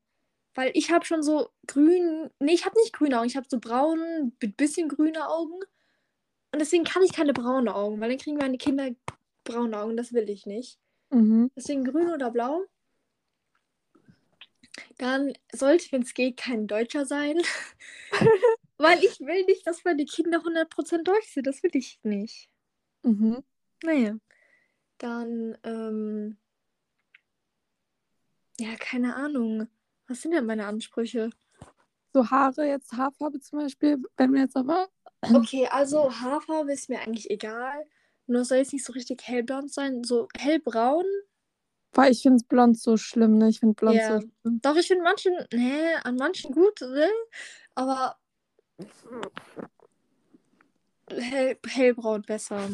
[0.53, 2.30] Weil ich habe schon so grün.
[2.39, 3.27] Nee, ich habe nicht grüne Augen.
[3.27, 5.60] Ich habe so braun, mit bisschen grüne Augen.
[6.51, 8.89] Und deswegen kann ich keine braunen Augen, weil dann kriegen meine Kinder
[9.43, 9.97] braune Augen.
[9.97, 10.80] Das will ich nicht.
[11.10, 11.51] Mhm.
[11.56, 12.63] Deswegen grün oder blau.
[14.97, 17.41] Dann sollte, wenn es geht, kein Deutscher sein.
[18.78, 21.48] weil ich will nicht, dass meine Kinder 100% deutsch sind.
[21.48, 22.50] Das will ich nicht.
[23.04, 23.44] Mhm.
[23.84, 24.18] Naja.
[24.98, 26.38] Dann, ähm.
[28.60, 29.68] Ja, keine Ahnung.
[30.08, 31.30] Was sind denn meine Ansprüche?
[32.13, 34.88] So Haare, jetzt Haarfarbe zum Beispiel, wenn wir jetzt aber.
[35.22, 37.86] Okay, also Haarfarbe ist mir eigentlich egal.
[38.26, 40.04] Nur soll jetzt nicht so richtig hellblond sein.
[40.04, 41.06] So hellbraun.
[41.94, 43.50] Weil ich finde blond so schlimm, ne?
[43.50, 44.20] Ich finde blond Ja.
[44.20, 44.60] so schlimm.
[44.62, 47.10] Doch, ich finde manchen, nee, an manchen gut, ne?
[47.76, 48.18] Aber
[51.10, 52.70] hell, hellbraun besser.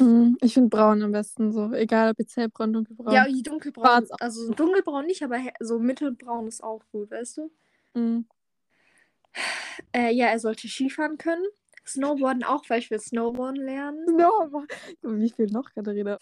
[0.00, 0.36] Mhm.
[0.40, 1.72] Ich finde braun am besten so.
[1.72, 3.14] Egal ob jetzt hellbraun, dunkelbraun.
[3.14, 4.06] Ja, die dunkelbraun.
[4.20, 7.50] Also dunkelbraun nicht, aber so mittelbraun ist auch gut, weißt du?
[7.94, 8.26] Mhm.
[9.92, 11.44] Äh, ja, er sollte Skifahren können.
[11.86, 14.04] Snowboarden auch, weil ich will Snowboarden lernen.
[14.16, 14.66] No, aber-
[15.02, 16.18] wie viel noch, Katharina?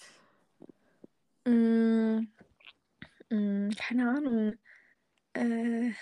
[1.47, 2.27] Mm,
[3.31, 4.55] mm, keine Ahnung.
[5.35, 5.93] Äh,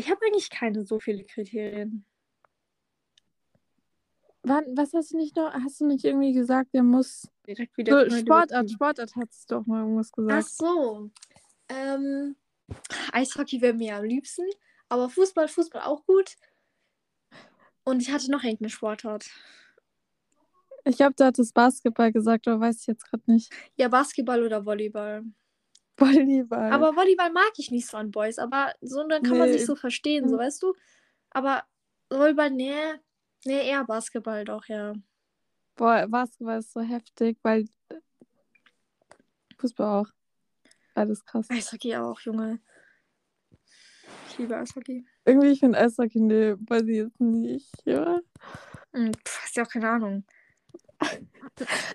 [0.00, 2.04] ich habe eigentlich keine so viele Kriterien.
[4.42, 5.52] Wann, was hast du nicht noch?
[5.52, 7.28] Hast du nicht irgendwie gesagt, der muss.
[7.46, 8.08] Direkt wieder.
[8.08, 8.70] So, Sportart.
[8.70, 10.50] Sportart hattest du doch mal irgendwas Ach gesagt.
[10.50, 11.10] so.
[11.68, 12.36] Ähm,
[13.12, 14.46] Eishockey wäre mir am liebsten.
[14.88, 16.36] Aber Fußball, Fußball auch gut.
[17.84, 19.30] Und ich hatte noch irgendeine Sportart.
[20.84, 23.52] Ich glaube, du hattest Basketball gesagt, aber weiß ich jetzt gerade nicht.
[23.76, 25.24] Ja, Basketball oder Volleyball.
[26.00, 26.72] Volleyball.
[26.72, 28.38] Aber Volleyball mag ich nicht so an Boys.
[28.38, 29.58] Aber so, dann kann man Nee.
[29.58, 30.40] sich so verstehen, so Mhm.
[30.40, 30.74] weißt du.
[31.30, 31.64] Aber
[32.08, 32.74] Volleyball, nee.
[33.44, 34.92] Nee, eher Basketball doch, ja.
[35.76, 37.66] Boah, Basketball ist so heftig, weil.
[39.58, 40.08] Fußball auch.
[40.94, 41.46] Alles krass.
[41.50, 42.60] Eishockey auch, Junge.
[44.28, 45.04] Ich liebe Eishockey.
[45.24, 47.70] Irgendwie, ich finde Eishockey, nee, weiß ich jetzt nicht.
[47.84, 48.20] Ja.
[48.92, 50.24] Hm, pff, hast ja auch keine Ahnung.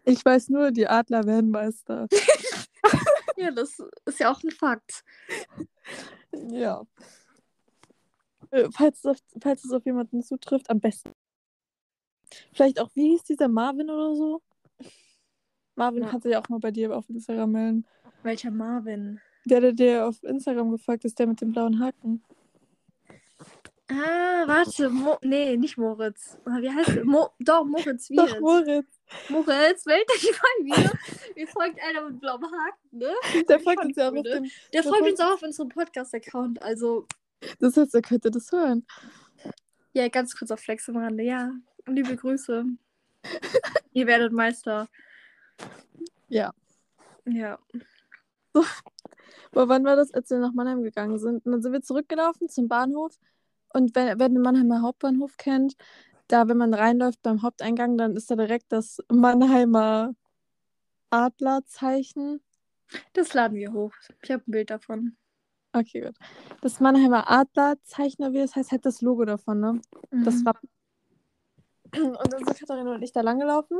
[0.03, 2.07] Ich weiß nur, die Adler werden Meister.
[3.37, 5.03] Ja, das ist ja auch ein Fakt.
[6.33, 6.83] ja.
[8.51, 11.11] Äh, Falls es, auf, falls es auf jemanden zutrifft, am besten.
[12.53, 14.41] Vielleicht auch, wie hieß dieser Marvin oder so?
[15.75, 16.11] Marvin Ja.
[16.11, 17.87] hat sich auch mal bei dir auf Instagram melden.
[18.23, 19.19] Welcher Marvin?
[19.45, 22.23] Der, der dir auf Instagram gefolgt ist, der mit dem blauen Haken.
[23.87, 24.89] Ah, warte.
[24.89, 26.37] Mo nee, nicht Moritz.
[26.45, 27.05] Ah, Wie heißt er?
[27.05, 28.09] Mo Doch, Moritz.
[28.09, 28.39] Wie Doch?
[28.39, 28.94] Moritz.
[29.29, 30.91] Moritz, meld dich mal wieder.
[31.35, 33.13] Mir folgt einer mit blauem Haken, ne?
[33.47, 34.49] Der folgt uns ja auch auf dem.
[34.73, 36.61] Der folgt uns auch auf unserem Podcast-Account.
[36.61, 37.07] Also,
[37.59, 38.85] Das heißt, er könnte das hören.
[39.93, 41.23] ja, ganz kurz auf Flex am Rande.
[41.23, 41.51] Ja,
[41.85, 42.65] liebe Grüße.
[43.93, 44.87] Ihr werdet Meister.
[46.27, 46.51] Ja.
[47.25, 47.59] Ja.
[49.51, 51.45] Aber wann war das, als wir nach Mannheim gegangen sind?
[51.45, 53.17] Und dann sind wir zurückgelaufen zum Bahnhof.
[53.73, 55.75] Und wer, wer den Mannheimer Hauptbahnhof kennt,
[56.27, 60.13] da, wenn man reinläuft beim Haupteingang, dann ist da direkt das Mannheimer
[61.09, 62.41] Adlerzeichen.
[63.13, 63.93] Das laden wir hoch.
[64.21, 65.17] Ich habe ein Bild davon.
[65.73, 66.15] Okay, gut.
[66.61, 69.81] Das Mannheimer Adlerzeichen, wie das heißt, halt das Logo davon, ne?
[70.11, 70.45] Das Mhm.
[70.45, 70.55] war.
[71.93, 73.79] Und dann sind Katharina und ich da langgelaufen.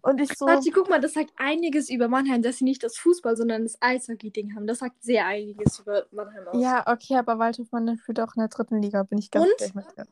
[0.00, 0.46] Und ich so.
[0.46, 3.80] Warte, guck mal, das sagt einiges über Mannheim, dass sie nicht das Fußball, sondern das
[3.82, 4.66] Eishockey-Ding haben.
[4.66, 6.62] Das sagt sehr einiges über Mannheim aus.
[6.62, 9.60] Ja, okay, aber Waldhof Mannheim spielt auch in der dritten Liga, bin ich ganz Und?
[9.60, 10.06] ehrlich mit dir.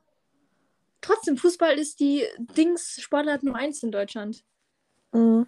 [1.07, 4.45] Trotzdem, Fußball ist die Dings-Sportart Nummer eins in Deutschland.
[5.13, 5.47] Mhm.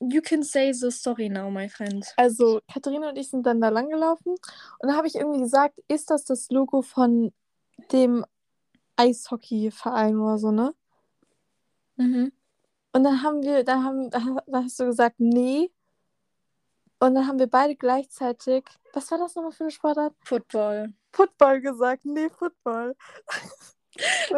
[0.00, 2.06] You can say the story now, my friend.
[2.16, 4.32] Also, Katharina und ich sind dann da langgelaufen
[4.78, 7.32] und da habe ich irgendwie gesagt, ist das das Logo von
[7.90, 8.24] dem
[8.96, 10.72] Eishockeyverein oder so, ne?
[11.96, 12.32] Mhm.
[12.92, 15.72] Und dann haben wir, da haben, da hast du gesagt, nee.
[17.00, 20.14] Und dann haben wir beide gleichzeitig, was war das nochmal für eine Sportart?
[20.22, 20.94] Football.
[21.12, 22.94] Football gesagt, nee, Football.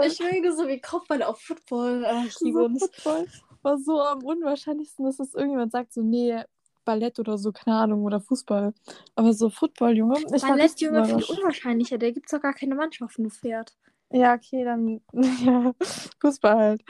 [0.02, 2.06] Ich will so wie Kopfball auf Football.
[2.06, 2.80] Ach, ich liebe so uns.
[2.82, 3.26] Football
[3.62, 6.42] war so am unwahrscheinlichsten, dass das irgendjemand sagt, so, nee,
[6.84, 8.72] Ballett oder so, keine Ahnung, oder Fußball.
[9.14, 10.18] Aber so Football, Junge.
[10.18, 11.30] Ich Ballett, Junge, viel überrascht.
[11.30, 11.98] unwahrscheinlicher.
[11.98, 13.76] Der gibt doch gar keine Mannschaft, nur Pferd.
[14.10, 15.74] Ja, okay, dann ja,
[16.20, 16.84] Fußball halt.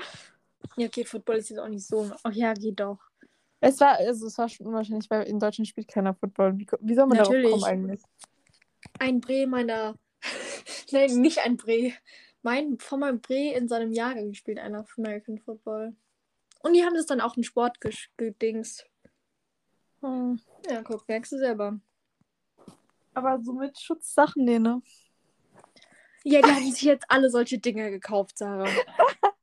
[0.77, 2.11] Ja, okay, Football ist jetzt auch nicht so.
[2.23, 2.99] Ach ja, geht doch.
[3.61, 6.57] Es war, also es war schon unwahrscheinlich, weil in Deutschland spielt keiner Football.
[6.57, 7.45] Wie, wie soll man Natürlich.
[7.45, 8.03] darauf kommen eigentlich?
[9.01, 9.97] Ein Bre meiner.
[10.93, 11.93] Nein, nicht ein Bre.
[12.43, 15.97] Mein, von meinem Bre in seinem Jahrgang spielt einer American Football.
[16.63, 17.79] Und die haben das dann auch im Sport
[18.17, 18.87] gedingst.
[20.03, 20.39] Hm.
[20.71, 21.81] Ja, guck, merkst du selber.
[23.15, 24.83] Aber so mit Schutzsachen, nee, ne?
[26.23, 28.69] Ja, die haben sich jetzt alle solche Dinge gekauft, Sarah.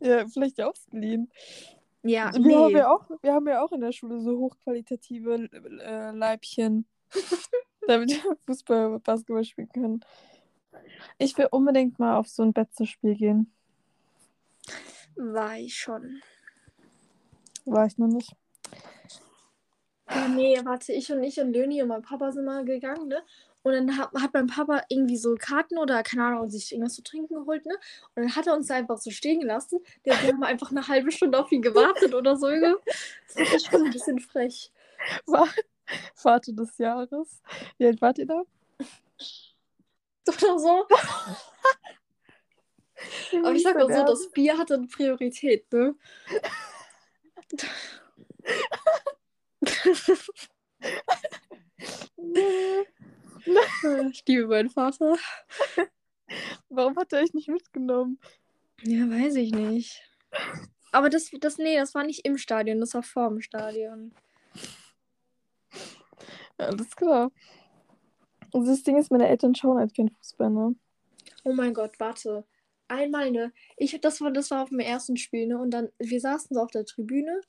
[0.00, 1.30] Ja, vielleicht ausgeliehen.
[2.02, 2.78] Ja, Wir, haben nee.
[2.78, 5.48] ja auch, wir haben ja auch in der Schule so hochqualitative
[5.80, 6.86] äh, Leibchen,
[7.86, 10.04] damit wir Fußball, Basketball spielen können.
[11.18, 13.52] Ich will unbedingt mal auf so ein Betze-Spiel gehen.
[15.16, 16.22] War ich schon.
[17.64, 18.34] War ich noch nicht.
[20.10, 23.22] Ja, nee, warte, ich und ich und Löni und mein Papa sind mal gegangen, ne?
[23.62, 27.02] Und dann hat, hat mein Papa irgendwie so Karten oder, keine Ahnung, sich irgendwas zu
[27.02, 27.74] trinken geholt, ne?
[28.14, 29.80] Und dann hat er uns da einfach so stehen gelassen.
[30.02, 32.48] Wir wir haben einfach eine halbe Stunde auf ihn gewartet oder so.
[32.48, 34.72] Das ist schon ein bisschen frech.
[35.26, 35.48] War,
[36.14, 37.42] Fahrt des Jahres.
[37.78, 38.42] Wie alt wart ihr da?
[40.28, 40.86] Oder so.
[43.38, 45.96] Aber ich sag mal so, das Bier hatte eine Priorität, ne?
[54.10, 55.16] ich liebe meinen Vater.
[56.68, 58.20] Warum hat er euch nicht mitgenommen?
[58.82, 60.02] Ja, weiß ich nicht.
[60.92, 64.14] Aber das, das, nee, das war nicht im Stadion, das war vor dem Stadion.
[66.66, 67.30] Alles klar.
[68.52, 70.74] Also das Ding ist, meine Eltern schauen halt kein Fußball, ne?
[71.44, 72.44] Oh mein Gott, warte.
[72.88, 73.52] Einmal, ne?
[73.76, 75.58] Ich, das war, das war auf dem ersten Spiel, ne?
[75.58, 77.40] Und dann, wir saßen so auf der Tribüne.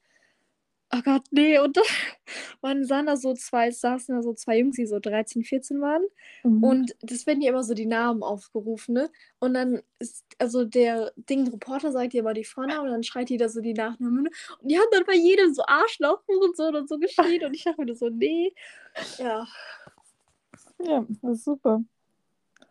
[0.96, 1.84] Oh Gott, nee, und dann
[2.62, 5.82] waren sahen da so zwei, es saßen da so zwei Jungs, die so 13, 14
[5.82, 6.04] waren.
[6.44, 6.64] Mhm.
[6.64, 9.10] Und das werden ja immer so die Namen aufgerufen, ne?
[9.40, 13.30] Und dann ist, also der Ding, Reporter sagt dir immer die Vornamen und dann schreit
[13.30, 14.24] die da so die Nachnamen.
[14.24, 14.30] ne?
[14.62, 17.44] Und die haben dann bei jedem so Arschloch und so und so geschrien.
[17.44, 18.54] Und ich dachte mir so, nee.
[19.18, 19.48] Ja.
[20.80, 21.84] Ja, das ist super.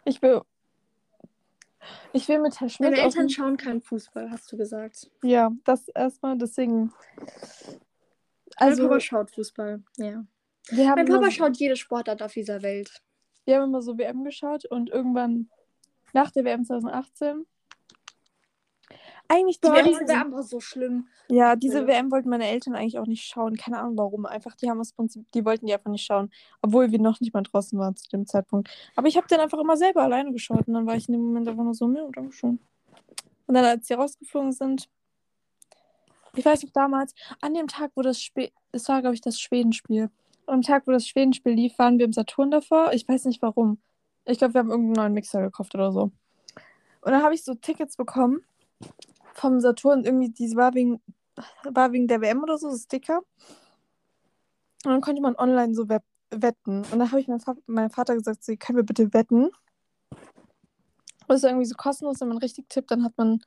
[0.05, 0.43] Ich will.
[2.13, 2.91] Ich will mit Herr Schmidt.
[2.91, 5.11] Meine Eltern schauen keinen Fußball, hast du gesagt.
[5.23, 6.93] Ja, das erstmal, deswegen.
[8.57, 10.25] Also, Also, mein Papa schaut Fußball, ja.
[10.71, 13.03] Mein Papa schaut jede Sportart auf dieser Welt.
[13.45, 15.49] wir haben immer so WM geschaut und irgendwann
[16.13, 17.45] nach der WM 2018.
[19.29, 21.07] Eigentlich die WM, diese WM war so schlimm.
[21.29, 21.87] Ja, diese Ja.
[21.87, 23.57] WM wollten meine Eltern eigentlich auch nicht schauen.
[23.57, 24.27] Keine Ahnung warum.
[24.27, 26.31] Einfach, die haben Prinzip, die wollten die einfach nicht schauen.
[26.61, 28.69] Obwohl wir noch nicht mal draußen waren zu dem Zeitpunkt.
[28.95, 31.23] Aber ich habe dann einfach immer selber alleine geschaut und dann war ich in dem
[31.23, 32.59] Moment einfach nur so, ja, danke schön.
[33.47, 34.89] Und dann, als sie rausgeflogen sind,
[36.37, 39.41] ich weiß noch damals, an dem Tag, wo das Spiel, es war, glaube ich, das
[39.41, 40.11] Schwedenspiel.
[40.47, 42.93] Am Tag, wo das Schwedenspiel lief, waren wir im Saturn davor.
[42.93, 43.79] Ich weiß nicht warum.
[44.25, 46.11] Ich glaube, wir haben irgendeinen neuen Mixer gekauft oder so.
[47.03, 48.43] Und dann habe ich so Tickets bekommen
[49.35, 50.05] vom Saturn.
[50.05, 51.01] Irgendwie, die war wegen,
[51.65, 53.19] war wegen der WM oder so, so Sticker.
[54.85, 56.79] Und dann konnte man online so web wetten.
[56.79, 59.51] Und dann habe ich meinem, Fa meinem Vater gesagt, so, können wir bitte wetten?
[61.29, 63.41] Das ist irgendwie so kostenlos, wenn man richtig tippt, dann hat man,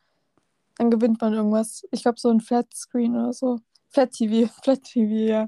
[0.78, 1.86] dann gewinnt man irgendwas.
[1.92, 3.60] Ich glaube, so ein Flat Screen oder so.
[3.90, 5.48] Flat TV, Flat TV, ja.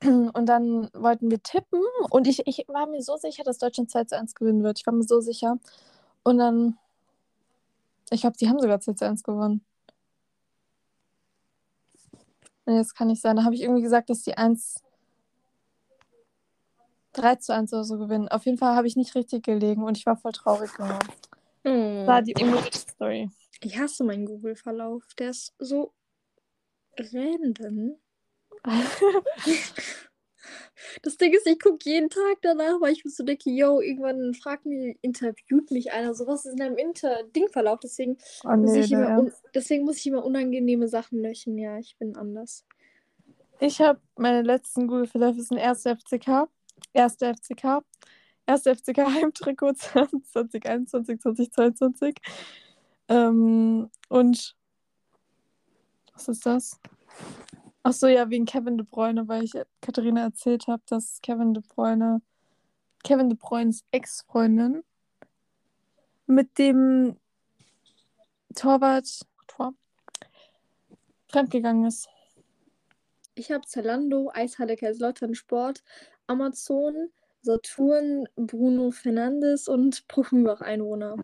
[0.02, 4.04] Und dann wollten wir tippen und ich, ich war mir so sicher, dass Deutschland 2
[4.04, 4.78] zu 1 gewinnen wird.
[4.78, 5.58] Ich war mir so sicher.
[6.22, 6.78] Und dann,
[8.10, 9.62] ich glaube, die haben sogar 2 zu 1 gewonnen.
[12.64, 13.36] Nee, das kann nicht sein.
[13.36, 14.82] Da habe ich irgendwie gesagt, dass die 1
[17.12, 18.28] 3 zu 1 oder so gewinnen.
[18.28, 20.72] Auf jeden Fall habe ich nicht richtig gelegen und ich war voll traurig.
[20.74, 20.98] Genau.
[21.62, 23.30] Das war die unnötige Story.
[23.60, 25.04] Ich hasse meinen Google-Verlauf.
[25.18, 25.92] Der ist so
[26.98, 27.96] random.
[31.02, 34.34] Das Ding ist, ich gucke jeden Tag danach, weil ich mir so denke, yo, irgendwann
[34.34, 38.80] fragt mich, interviewt mich einer, sowas ist in einem Inter Dingverlauf, deswegen, Oh muss nee,
[38.80, 41.58] ich immer un deswegen muss ich immer unangenehme Sachen löschen.
[41.58, 42.66] Ja, ich bin anders.
[43.60, 46.48] Ich habe meine letzten Google-Verläufe sind erste FCK,
[46.94, 47.84] erste FCK,
[48.46, 52.14] erste FCK Heimtrikot 2021, 2022.
[53.10, 54.56] Ähm, und
[56.14, 56.80] was ist das?
[57.82, 61.62] Ach so, ja, wegen Kevin De Bruyne, weil ich Katharina erzählt habe, dass Kevin De
[61.74, 62.22] Bruyne,
[63.02, 64.84] Kevin De Bruynes Ex-Freundin
[66.26, 67.16] mit dem
[68.54, 69.74] Torwart, Tor,
[71.28, 72.08] fremdgegangen ist.
[73.34, 75.82] Ich habe Zalando, Eishalle Kaiserslautern Sport,
[76.28, 77.08] Amazon,
[77.42, 81.16] Saturn, Bruno Fernandes und Bruchenbach Einwohner.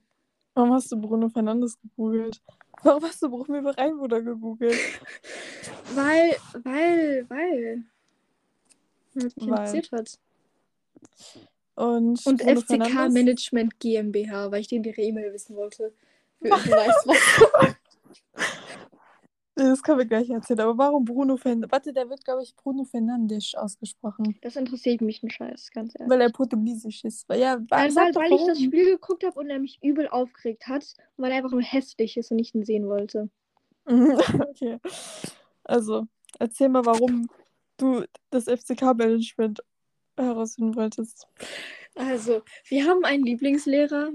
[0.57, 2.41] Warum hast du Bruno Fernandes gegoogelt?
[2.83, 4.79] Warum hast du Bruchmühle Einwohner gegoogelt?
[5.95, 7.85] Weil, weil, weil.
[9.13, 9.49] Weil mich Weil.
[9.49, 10.19] interessiert hat.
[11.75, 13.13] Und, Und Bruno FCK Fernandes?
[13.13, 15.93] Management GmbH, weil ich den ihre E-Mail wissen wollte.
[16.41, 17.77] Für, du weißt was.
[19.57, 20.61] Das können wir gleich erzählen.
[20.61, 21.73] Aber warum Bruno Fernandes?
[21.73, 24.37] Warte, der wird, glaube ich, Bruno Fernandes ausgesprochen.
[24.43, 26.11] Das interessiert mich ein Scheiß, ganz ehrlich.
[26.11, 27.27] Weil er portugiesisch ist.
[27.29, 28.61] Weil, ja, Weil, weil, weil ich das.
[28.61, 32.31] Spiel geguckt habe und er mich übel aufgeregt hat weil er einfach nur hässlich ist
[32.31, 33.31] und nicht ihn sehen wollte.
[33.87, 34.79] okay.
[35.65, 36.07] Also,
[36.39, 37.29] erzähl mal, warum
[37.77, 39.63] du das FCK-Management
[40.17, 41.27] herausfinden wolltest.
[41.95, 44.11] Also, wir haben einen Lieblingslehrer,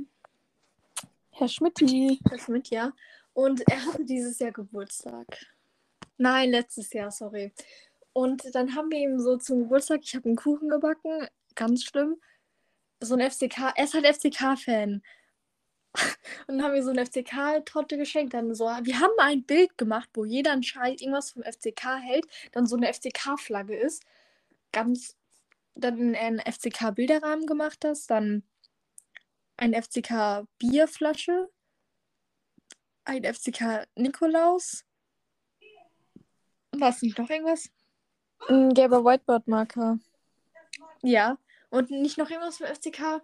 [1.31, 2.19] Herr Schmidti.
[2.29, 2.91] das mit, ja.
[3.41, 5.25] Und er hatte dieses Jahr Geburtstag.
[6.17, 7.51] Nein, letztes Jahr, sorry.
[8.13, 12.21] Und dann haben wir ihm so zum Geburtstag, ich habe einen Kuchen gebacken, ganz schlimm.
[12.99, 15.01] So ein FCK, er ist halt FCK-Fan.
[16.47, 18.35] Und dann haben wir so eine FCK-Torte geschenkt.
[18.35, 22.67] Dann so, wir haben ein Bild gemacht, wo jeder anscheinend irgendwas vom FCK hält, dann
[22.67, 24.03] so eine FCK-Flagge ist.
[24.71, 25.17] Ganz,
[25.73, 28.43] dann einen FCK-Bilderrahmen gemacht hast, dann
[29.57, 31.49] eine FCK-Bierflasche,
[33.05, 34.85] ein FCK Nikolaus.
[36.71, 37.69] Was nicht noch irgendwas?
[38.47, 39.99] Ein gelber Whiteboard-Marker.
[41.03, 41.37] Ja.
[41.69, 43.21] Und nicht noch irgendwas vom FCK?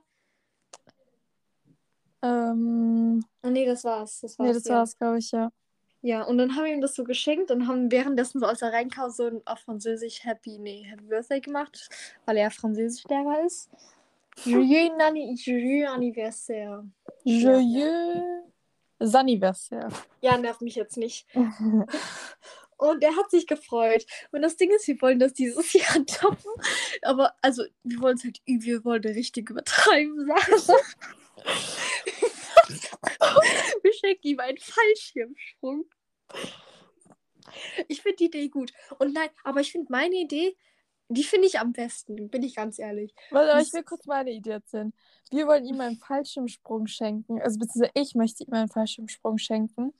[2.21, 4.21] Ähm, nee, das war's.
[4.21, 4.75] Das war's nee, das ja.
[4.75, 5.51] war's, glaube ich, ja.
[6.01, 8.71] Ja, und dann haben wir ihm das so geschenkt und haben währenddessen so aus der
[8.71, 11.89] Reinkau so auf Französisch Happy, nee, Happy Birthday gemacht,
[12.25, 13.69] weil er Französischlehrer ist.
[14.45, 14.91] Joyeux,
[15.35, 16.85] joyeux anniversaire.
[17.23, 18.43] Joyeux
[18.99, 19.89] Anniversaire.
[20.21, 21.25] Ja, nervt mich jetzt nicht.
[22.77, 24.05] Und er hat sich gefreut.
[24.31, 26.51] Und das Ding ist, wir wollen das dieses Jahr toppen.
[27.01, 30.27] Aber, also, wir wollen es halt, wir wollen richtig übertreiben.
[33.81, 35.86] wir schenken ihm einen Fallschirmsprung.
[37.88, 38.73] Ich finde die Idee gut.
[38.99, 40.55] Und nein, aber ich finde meine Idee,
[41.09, 43.13] die finde ich am besten, bin ich ganz ehrlich.
[43.31, 44.93] Warte, aber ich will kurz meine Idee erzählen.
[45.31, 47.41] Wir wollen ihm einen Fallschirmsprung schenken.
[47.41, 49.93] Also beziehungsweise ich möchte ihm einen Fallschirmsprung schenken.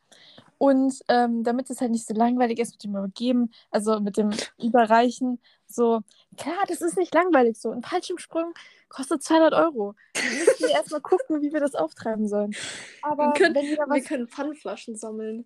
[0.58, 4.32] Und ähm, damit es halt nicht so langweilig ist mit dem Übergeben, also mit dem
[4.62, 6.02] Überreichen, so,
[6.38, 7.72] klar, das ist nicht langweilig so.
[7.72, 8.54] Ein Fallschirmsprung
[8.90, 9.96] kostet 200 Euro.
[10.16, 12.56] Wir müssen erstmal gucken, wie wir das auftreiben sollen.
[13.02, 15.46] Aber Wir können- Wir können Pfandflaschen sammeln.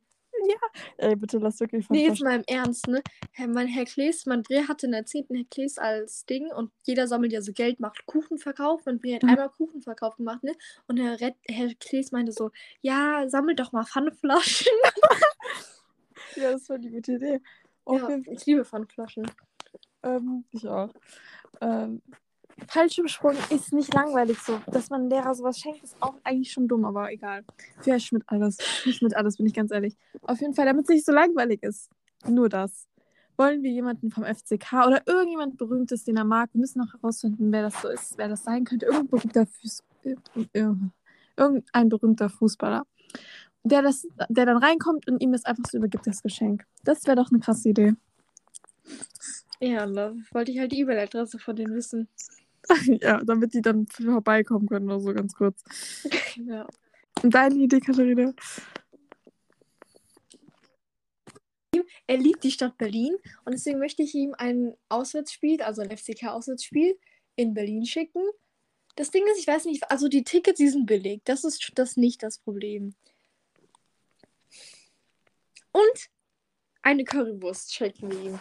[0.98, 3.02] Ey, bitte lass wirklich Nee, jetzt mal im Ernst, ne?
[3.32, 5.36] Herr, mein Herr Klees, mein Bre hatte in der 10.
[5.36, 8.86] Herr Klees als Ding und jeder sammelt ja so Geld, macht Kuchenverkauf.
[8.86, 9.30] Mein Bre hat Mhm.
[9.30, 10.54] einmal Kuchenverkauf gemacht, ne?
[10.88, 12.52] Und Herr, Red, Herr Klees meinte so,
[12.82, 14.72] ja, sammelt doch mal Pfandflaschen.
[16.38, 17.42] Ja, das war die gute Idee.
[17.90, 19.30] Ja, ich liebe Pfandflaschen.
[20.04, 20.90] Ähm, ich auch.
[21.60, 22.02] Ähm,
[22.68, 24.60] Fallschirmsprung ist nicht langweilig so.
[24.68, 27.44] Dass man Lehrer sowas schenkt, ist auch eigentlich schon dumm, aber egal.
[27.84, 28.58] Herr Schmidt alles.
[28.62, 29.96] Für Schmidt alles, bin ich ganz ehrlich.
[30.24, 31.90] Auf jeden Fall, damit es nicht so langweilig ist.
[32.28, 32.88] Nur das.
[33.38, 37.52] Wollen wir jemanden vom FCK oder irgendjemand Berühmtes, den er mag, wir müssen noch herausfinden,
[37.52, 38.86] wer das so ist, wer das sein könnte.
[38.86, 39.84] Irgendein berühmter, Fuß
[41.38, 42.86] irgendein berühmter Fußballer.
[43.64, 46.66] der, das, der dann reinkommt und ihm das einfach so übergibt, das Geschenk.
[46.84, 47.94] Das wäre doch eine krasse Idee.
[49.60, 52.08] Ja, da wollte ich halt die E-Mail-Adresse von denen wissen.
[53.02, 55.64] ja, damit die dann vorbeikommen können oder so ganz kurz.
[56.36, 56.68] ja.
[57.22, 58.34] Und deine Idee, Katharina?
[62.08, 66.98] Er liebt die Stadt Berlin und deswegen möchte ich ihm ein Auswärtsspiel, also ein FCK-Auswärtsspiel
[67.36, 68.24] in Berlin schicken.
[68.96, 71.22] Das Ding ist, ich weiß nicht, also die Tickets, die sind billig.
[71.24, 72.96] Das ist das nicht das Problem.
[75.72, 76.10] Und
[76.82, 78.40] eine Currywurst schenken wir ihm.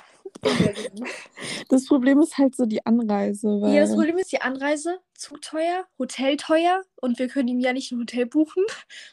[1.69, 3.61] Das Problem ist halt so die Anreise.
[3.65, 7.73] Ja, das Problem ist die Anreise, zu teuer, Hotel teuer und wir können ihm ja
[7.73, 8.65] nicht ein Hotel buchen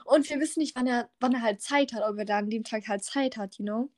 [0.05, 2.49] und wir wissen nicht, wann er, wann er halt Zeit hat, ob er da an
[2.49, 3.89] dem Tag halt Zeit hat, you know?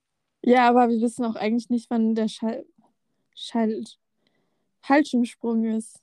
[0.41, 2.65] Ja, aber wir wissen auch eigentlich nicht, wann der Schall...
[3.35, 3.83] Schall...
[4.81, 6.01] Fallschirmsprung ist.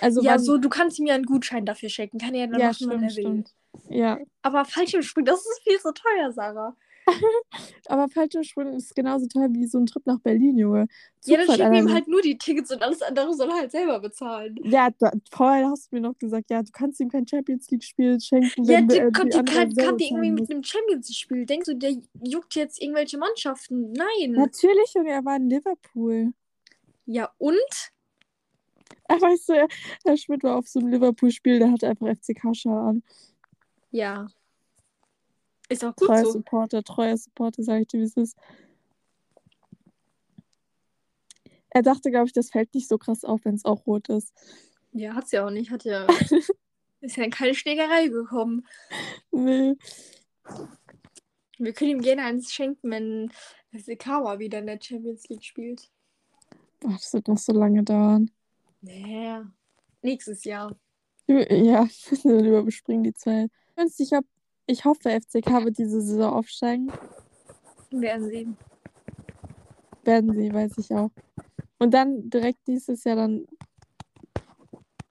[0.00, 0.38] Also ja, wann...
[0.38, 2.74] so, du kannst ihm ja einen Gutschein dafür schenken, kann er ja dann ja, machen,
[2.74, 3.22] stimmt, wann er will.
[3.22, 3.54] stimmt.
[3.88, 6.76] Ja, Aber Fallschirmspringen, das ist viel zu teuer, Sarah.
[7.86, 10.86] aber Fallschirmsprung ist genauso teuer wie so ein Trip nach Berlin, Junge.
[11.24, 13.70] Ja, dann schicken wir ihm halt nur die Tickets und alles andere soll er halt
[13.70, 14.56] selber bezahlen.
[14.62, 18.20] Ja, da, vorher hast du mir noch gesagt, ja, du kannst ihm kein Champions League-Spiel
[18.20, 21.18] schenken, Ja, wenn die, wir, kommt, die kann, kann die irgendwie mit einem Champions League
[21.18, 21.46] spielen.
[21.46, 23.92] Denkst du, der juckt jetzt irgendwelche Mannschaften?
[23.92, 24.32] Nein.
[24.32, 26.32] Natürlich, Junge, er war in Liverpool.
[27.06, 27.92] Ja, und?
[29.08, 29.68] Ach, weißt du,
[30.04, 33.02] Herr Schmidt war auf so einem Liverpool-Spiel, der hatte einfach FCK-Schal an.
[33.90, 34.28] Ja.
[35.70, 36.32] Ist auch gut Treuer so.
[36.32, 38.36] Supporter, treuer Supporter, sag ich dir, wie es ist.
[41.70, 44.34] Er dachte, glaube ich, das fällt nicht so krass auf, wenn es auch rot ist.
[44.92, 45.70] Ja, hat's ja auch nicht.
[45.70, 46.06] Hat ja.
[47.00, 48.66] ist ja in keine Schlägerei gekommen.
[49.30, 49.76] Nee.
[51.58, 53.32] Wir können ihm gerne eins schenken, wenn
[53.72, 55.88] Sekawa wieder in der Champions League spielt.
[56.80, 58.30] Boah, das wird noch so lange dauern.
[58.80, 59.48] Naja.
[60.02, 60.76] Nächstes Jahr.
[61.28, 61.86] Ja,
[62.24, 63.46] wir überspringen die zwei.
[63.98, 64.24] Ich, hab,
[64.70, 66.92] ich hoffe, FCK wird diese Saison aufsteigen.
[67.90, 68.56] Werden sehen.
[70.04, 71.10] Werden sie, weiß ich auch.
[71.78, 73.46] Und dann direkt nächstes Jahr dann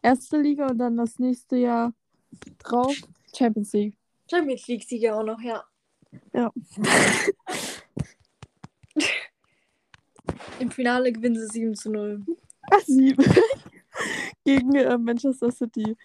[0.01, 1.93] erste Liga und dann das nächste Jahr
[2.59, 2.95] drauf
[3.35, 3.97] Champions League.
[4.29, 5.63] Champions League-Sieger auch noch, ja.
[6.33, 6.51] Ja.
[10.59, 12.25] Im Finale gewinnen sie 7 zu 0.
[12.71, 13.25] Ach, sieben.
[14.45, 15.97] Gegen äh, Manchester City.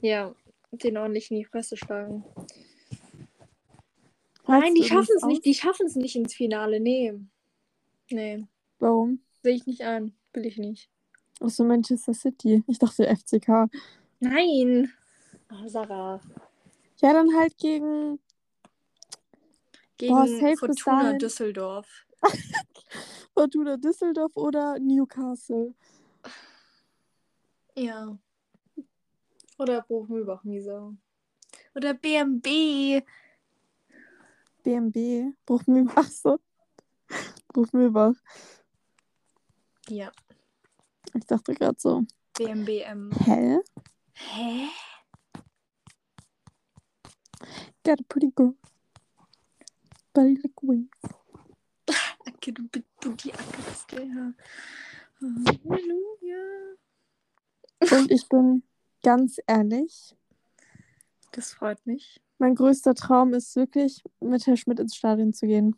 [0.00, 0.34] Ja,
[0.72, 2.24] den ordentlich in die Fresse schlagen.
[4.60, 5.44] Nein, die schaffen es nicht.
[5.44, 6.80] Die schaffen es nicht ins Finale.
[6.80, 7.14] Nee.
[8.10, 8.46] Nee.
[8.78, 9.20] Warum?
[9.42, 10.14] Sehe ich nicht an.
[10.32, 10.90] Will ich nicht.
[11.40, 12.62] Achso, Manchester City.
[12.66, 13.68] Ich dachte FCK.
[14.20, 14.92] Nein.
[15.48, 16.20] Ah, Sarah.
[17.00, 18.18] Ja, dann halt gegen.
[19.96, 21.12] Gegen Boah, Fortuna.
[21.14, 22.06] Düsseldorf.
[23.34, 25.74] Fortuna Düsseldorf oder Newcastle.
[27.76, 28.16] Ja.
[29.58, 30.94] Oder Bruchmühlbach-Miesa.
[31.74, 33.04] Oder BMB.
[34.64, 35.34] BMB.
[35.46, 35.96] Bruchmühlbach.
[35.96, 36.40] Achso.
[37.52, 38.14] Bruchmühlbach.
[39.88, 40.10] Ja.
[41.14, 42.02] Ich dachte gerade so.
[42.36, 43.12] BMBM.
[43.24, 43.58] Hä?
[44.14, 44.68] Hä?
[47.84, 48.54] Got a pretty girl.
[50.14, 50.88] Body like wings.
[52.26, 54.34] Acke, du bist du die Acke der Herr.
[55.20, 56.76] Halleluja.
[57.92, 58.62] Und ich bin
[59.02, 60.16] ganz ehrlich,
[61.32, 62.23] Das freut mich.
[62.38, 65.76] Mein größter Traum ist wirklich, mit Herr Schmidt ins Stadion zu gehen.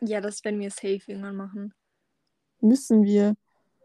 [0.00, 1.74] Ja, das werden wir safe irgendwann machen.
[2.60, 3.36] Müssen wir.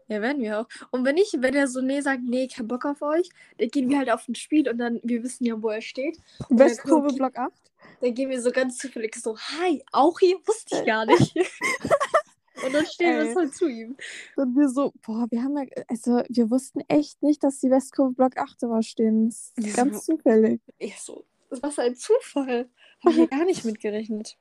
[0.08, 0.66] Ja, werden wir auch.
[0.90, 3.88] Und wenn ich, wenn er so nee sagt, nee, kein Bock auf euch, dann gehen
[3.88, 6.18] wir halt auf ein Spiel und dann, wir wissen ja, wo er steht.
[6.48, 7.52] Und Westkurve Block 8.
[8.00, 11.36] dann gehen wir so ganz zufällig so, hi, auch hier wusste ich gar nicht.
[12.64, 13.96] und dann stehen wir uns halt zu ihm.
[14.34, 18.12] Und wir so, boah, wir haben ja, also wir wussten echt nicht, dass die Westkurve
[18.12, 19.28] Block 8 immer stehen.
[19.28, 20.16] Das ist Ja, ganz so.
[20.16, 20.60] zufällig.
[20.78, 22.68] Ich so, was ein Zufall.
[23.04, 24.36] Hab ich ja gar nicht mitgerechnet.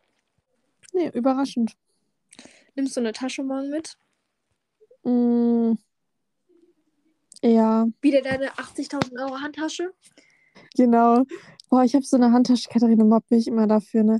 [0.94, 1.76] Nee, überraschend.
[2.76, 3.98] Nimmst du eine Tasche morgen mit?
[5.04, 5.74] Mm,
[7.44, 9.94] ja, Wieder deine 80.000 Euro Handtasche?
[10.76, 11.24] genau.
[11.70, 14.20] Boah, ich habe so eine Handtasche, Katharina mobbt mich immer dafür, ne?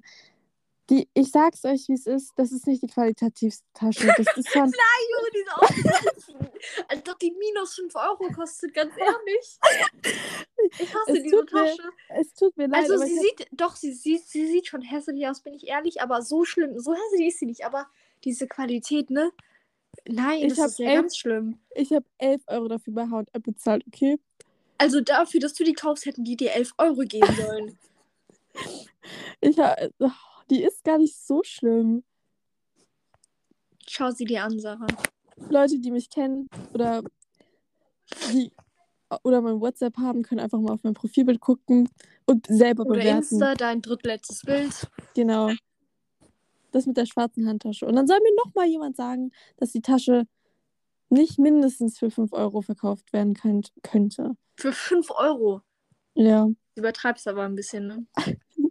[0.90, 4.08] Die, ich sag's euch, wie es ist, das ist nicht die qualitativste Tasche.
[4.18, 6.36] Das ist von, Nein, Junge, diese Ausreißen.
[6.88, 9.60] Als ob die minus 5 Euro kostet, ganz ehrlich.
[10.80, 11.90] Ich hasse Es diese tut mir Tasche.
[12.10, 15.42] es tut mir leid, Also sie sieht, doch, sie sieht, sie sieht schon hässlich aus,
[15.42, 17.88] bin ich ehrlich, aber so schlimm, so hässlich ist sie nicht, aber
[18.24, 19.32] diese Qualität, ne?
[20.08, 21.60] Nein, Ich das ist ja elf- ganz schlimm.
[21.76, 24.20] ich habe 11 Euro dafür bei H&M bezahlt, okay?
[24.78, 27.78] Also dafür, dass du die kaufst, hätten die dir 11 Euro geben sollen.
[29.42, 30.10] Ich hab, oh,
[30.50, 32.04] die ist gar nicht so schlimm.
[33.88, 34.88] Schau sie dir an, Sarah.
[35.50, 37.02] Leute, die mich kennen oder
[38.34, 38.52] die
[39.24, 41.90] oder mein WhatsApp haben, können einfach mal auf mein Profilbild gucken
[42.26, 43.18] und selber Oder bewerten.
[43.18, 44.88] Insta, dein drittletztes Bild.
[45.16, 45.52] Genau.
[46.72, 47.88] Das mit der schwarzen Handtasche.
[47.88, 50.28] Und dann soll mir noch mal jemand sagen, dass die Tasche
[51.10, 54.36] nicht mindestens für 5 Euro verkauft werden könnt, könnte.
[54.58, 55.62] Für 5 Euro.
[56.14, 56.46] Ja.
[56.46, 58.06] Du übertreibst aber ein bisschen, ne?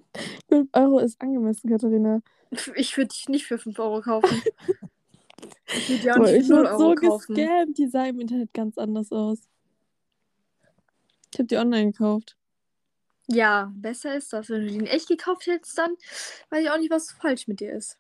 [0.49, 2.21] 5 Euro ist angemessen, Katharina.
[2.77, 4.43] Ich würde dich nicht für 5 Euro kaufen.
[5.71, 7.35] Ich würde dir auch Boah, nicht ich für 0 wurde so Euro kaufen.
[7.35, 7.79] gescammt.
[7.79, 9.39] Die sah im Internet ganz anders aus.
[11.33, 12.37] Ich habe die online gekauft.
[13.29, 14.49] Ja, besser ist das.
[14.49, 15.95] Wenn du den echt gekauft hättest, dann
[16.51, 17.99] weiß ich auch nicht, was falsch mit dir ist.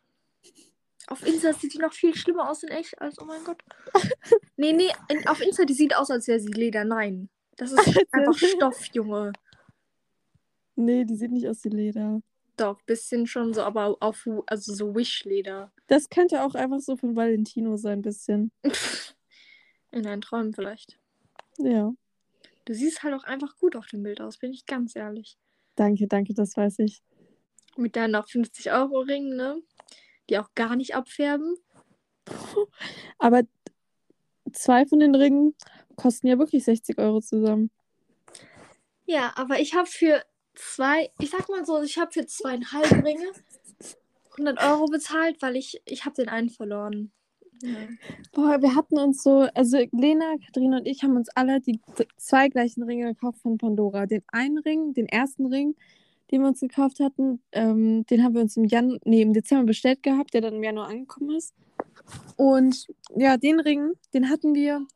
[1.07, 3.62] Auf Insta sieht die noch viel schlimmer aus in echt, als oh mein Gott.
[4.57, 6.85] Nee, nee, in, auf Insta, die sieht aus, als wäre sie Leder.
[6.85, 7.29] Nein.
[7.57, 7.79] Das ist
[8.12, 9.33] einfach Stoff, Junge.
[10.79, 12.22] Nee, die sieht nicht aus wie Leder.
[12.57, 15.72] Doch, bisschen schon so, aber auf, also so Wish-Leder.
[15.89, 18.53] Das könnte auch einfach so von Valentino sein, bisschen.
[19.91, 20.97] In deinen Träumen vielleicht.
[21.59, 21.93] Ja.
[22.64, 25.37] Du siehst halt auch einfach gut auf dem Bild aus, bin ich ganz ehrlich.
[25.74, 27.03] Danke, danke, das weiß ich.
[27.76, 29.61] Mit deinen auch 50 Euro Ringen, ne?
[30.31, 31.57] Die auch gar nicht abfärben.
[33.18, 33.43] Aber
[34.53, 35.57] zwei von den Ringen
[35.97, 37.72] kosten ja wirklich 60 Euro zusammen.
[39.07, 40.22] Ja, aber ich habe für
[40.59, 43.33] zwei, ich sag mal so, ich habe für zweieinhalb Ringe
[44.33, 47.13] 100 Euro bezahlt, weil ich, ich habe den einen verloren.
[47.63, 47.75] Ja.
[48.33, 51.81] Boah, wir hatten uns so, also Lena, Katharina und ich haben uns alle die
[52.17, 54.07] zwei gleichen Ringe gekauft von Pandora.
[54.07, 55.75] Den einen Ring, den ersten Ring,
[56.31, 59.65] den wir uns gekauft hatten, ähm, den haben wir uns im Jan nee, im Dezember
[59.65, 61.53] bestellt gehabt, der dann im Januar angekommen ist.
[62.37, 62.87] Und
[63.17, 64.87] ja, den Ring, den hatten wir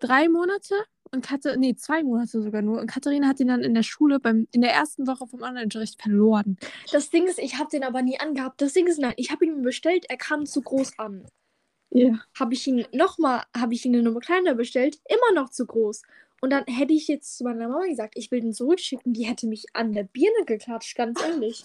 [0.00, 0.74] drei Monate
[1.12, 2.80] und Katha nee, zwei Monate sogar nur.
[2.80, 6.00] Und Katharina hat ihn dann in der Schule beim, in der ersten Woche vom Online-Unterricht
[6.00, 6.56] verloren.
[6.92, 8.60] Das Ding ist, ich habe den aber nie angehabt.
[8.60, 11.26] Das Ding ist, nein, ich habe ihn bestellt, er kam zu groß an.
[11.90, 12.20] Ja.
[12.38, 16.02] Habe ich ihn nochmal, habe ich ihn eine Nummer kleiner bestellt, immer noch zu groß.
[16.40, 19.46] Und dann hätte ich jetzt zu meiner Mama gesagt, ich will den zurückschicken, die hätte
[19.46, 21.64] mich an der Birne geklatscht, ganz ehrlich.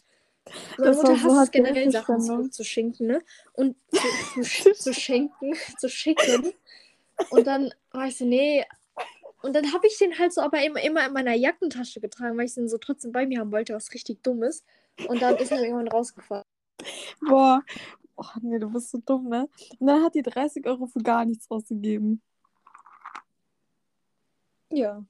[0.77, 3.21] Meine Mutter hasst es generell Sachen zurückzuschenken, ne?
[3.53, 6.53] Und zu, zu, zu schenken, zu schicken.
[7.29, 8.65] Und dann war ich so, nee.
[9.41, 12.45] Und dann habe ich den halt so aber immer, immer in meiner Jackentasche getragen, weil
[12.45, 14.65] ich den so trotzdem bei mir haben wollte, was richtig dumm ist.
[15.07, 16.45] Und dann ist er irgendwann rausgefallen.
[17.21, 17.63] Boah.
[18.17, 19.49] Oh, nee, du bist so dumm, ne?
[19.77, 22.21] Und dann hat die 30 Euro für gar nichts ausgegeben.
[24.71, 25.03] Ja.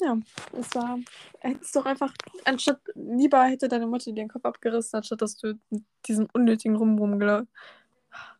[0.00, 0.16] Ja,
[0.52, 0.98] es war.
[1.40, 5.58] Hättest doch einfach, anstatt, lieber hätte deine Mutter dir den Kopf abgerissen, anstatt dass du
[5.70, 7.46] mit diesem unnötigen Rum rumgela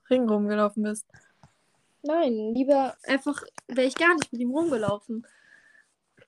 [0.09, 1.07] Ring rumgelaufen bist.
[2.09, 5.27] Nein, lieber einfach wäre ich gar nicht mit ihm rumgelaufen.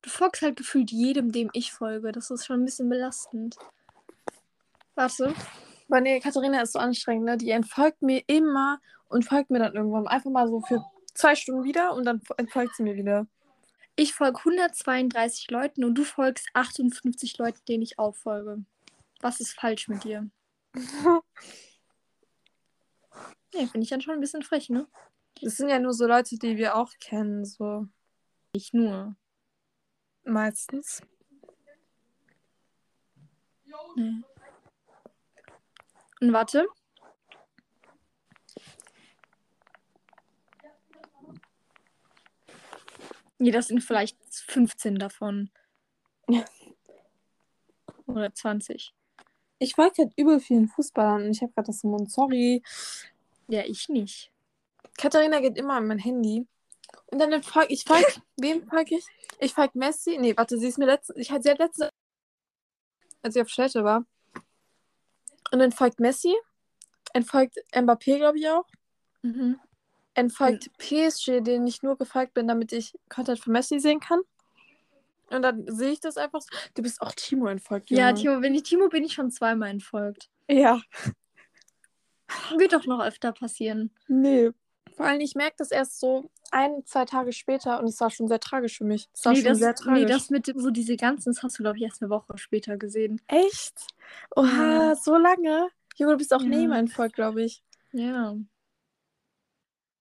[0.03, 2.13] Du folgst halt gefühlt jedem, dem ich folge.
[2.13, 3.57] Das ist schon ein bisschen belastend.
[4.95, 5.33] Warte.
[5.89, 7.39] Aber nee, Katharina ist so anstrengend, ne?
[7.39, 8.79] Die entfolgt mir immer
[9.09, 12.77] und folgt mir dann irgendwann einfach mal so für zwei Stunden wieder und dann entfolgt
[12.77, 13.27] sie mir wieder.
[13.97, 18.65] Ich folge 132 Leuten und du folgst 58 Leuten, denen ich auch folge.
[19.23, 20.29] Was ist falsch mit dir?
[23.53, 24.87] Nee, finde ich dann schon ein bisschen frech, ne?
[25.43, 27.87] Das sind ja nur so Leute, die wir auch kennen, so
[28.55, 29.17] Nicht nur.
[30.25, 31.03] meistens.
[33.97, 34.23] Nee.
[36.21, 36.67] Und warte.
[43.39, 45.51] Nee, das sind vielleicht 15 davon.
[48.07, 48.95] Oder 20.
[49.59, 52.63] Ich folge halt übel vielen Fußballern und ich habe gerade das Montessori.
[53.49, 54.30] Ja, ich nicht.
[55.01, 56.47] Katharina geht immer an mein Handy.
[57.07, 59.07] Und dann folge ich, folge, wem folge ich?
[59.39, 60.19] Ich folge Messi.
[60.19, 61.91] Nee, warte, sie ist mir letztens, ich hatte sie hat letzte,
[63.23, 64.05] als ich auf Städte war.
[65.51, 66.35] Und dann folgt Messi.
[67.15, 68.67] Entfolgt Mbappé, glaube ich auch.
[69.23, 69.59] Mhm.
[70.15, 74.21] Entfolgt PSG, denen ich nur gefolgt bin, damit ich Content von Messi sehen kann.
[75.31, 76.49] Und dann sehe ich das einfach so.
[76.75, 77.91] Du bist auch Timo entfolgt.
[77.91, 78.21] Ja, Junge.
[78.21, 80.29] Timo, wenn ich Timo bin ich schon zweimal entfolgt.
[80.49, 80.83] Ja.
[82.57, 83.91] Wird doch noch öfter passieren.
[84.07, 84.51] Nee.
[84.97, 88.29] Vor allem, ich merke das erst so ein, zwei Tage später und es war schon
[88.29, 89.09] sehr tragisch für mich.
[89.15, 90.03] Es war Nee schon das, sehr tragisch.
[90.03, 92.77] nee, das mit so diese ganzen, das hast du, glaube ich, erst eine Woche später
[92.77, 93.21] gesehen.
[93.29, 93.87] Echt?
[94.37, 94.47] Oha,
[94.91, 94.95] Ja.
[94.97, 95.69] so lange?
[95.97, 96.49] Junge, du bist auch Ja.
[96.49, 97.63] neben mein Volk, glaube ich.
[97.93, 98.37] Ja.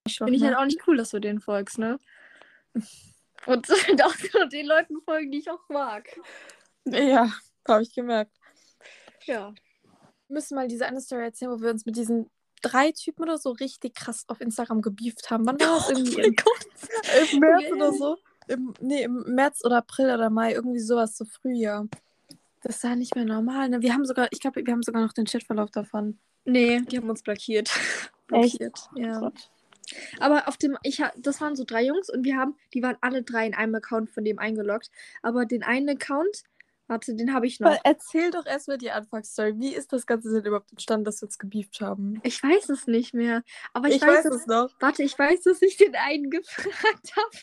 [0.07, 1.99] Finde ich halt auch nicht cool, dass du denen folgst, ne?
[3.45, 3.67] Und
[4.03, 6.09] auch den Leuten folgen, die ich auch mag.
[6.85, 7.31] Ja,
[7.67, 8.35] habe ich gemerkt.
[9.25, 9.53] Ja.
[10.27, 12.29] Wir müssen mal diese eine Story erzählen, wo wir uns mit diesen
[12.61, 15.45] drei Typen oder so richtig krass auf Instagram gebieft haben.
[15.45, 16.21] Wann war das irgendwie?
[16.21, 16.35] Im,
[17.33, 18.17] Im März oder so?
[18.47, 21.87] Im, nee, im März oder April oder Mai, irgendwie sowas, so Frühjahr.
[22.63, 23.81] Das war nicht mehr normal, ne?
[23.81, 26.19] Wir haben sogar, ich glaube, wir haben sogar noch den Chatverlauf davon.
[26.45, 27.69] Nee, die haben uns blockiert.
[28.31, 28.57] Echt?
[28.57, 28.89] blockiert.
[28.95, 29.31] Ja.
[30.19, 33.23] Aber auf dem, ich das waren so drei Jungs und wir haben, die waren alle
[33.23, 34.91] drei in einem Account von dem eingeloggt.
[35.21, 36.43] Aber den einen Account,
[36.89, 37.69] warte, den habe ich noch.
[37.69, 39.59] Aber erzähl doch erstmal die Anfangsstory.
[39.59, 42.19] Wie ist das Ganze denn überhaupt entstanden, dass wir uns gebieft haben?
[42.23, 43.43] Ich weiß es nicht mehr.
[43.73, 44.69] Aber ich, Ich, weiß, weiß es noch.
[44.79, 47.37] Warte, ich weiß, dass ich den einen gefragt habe,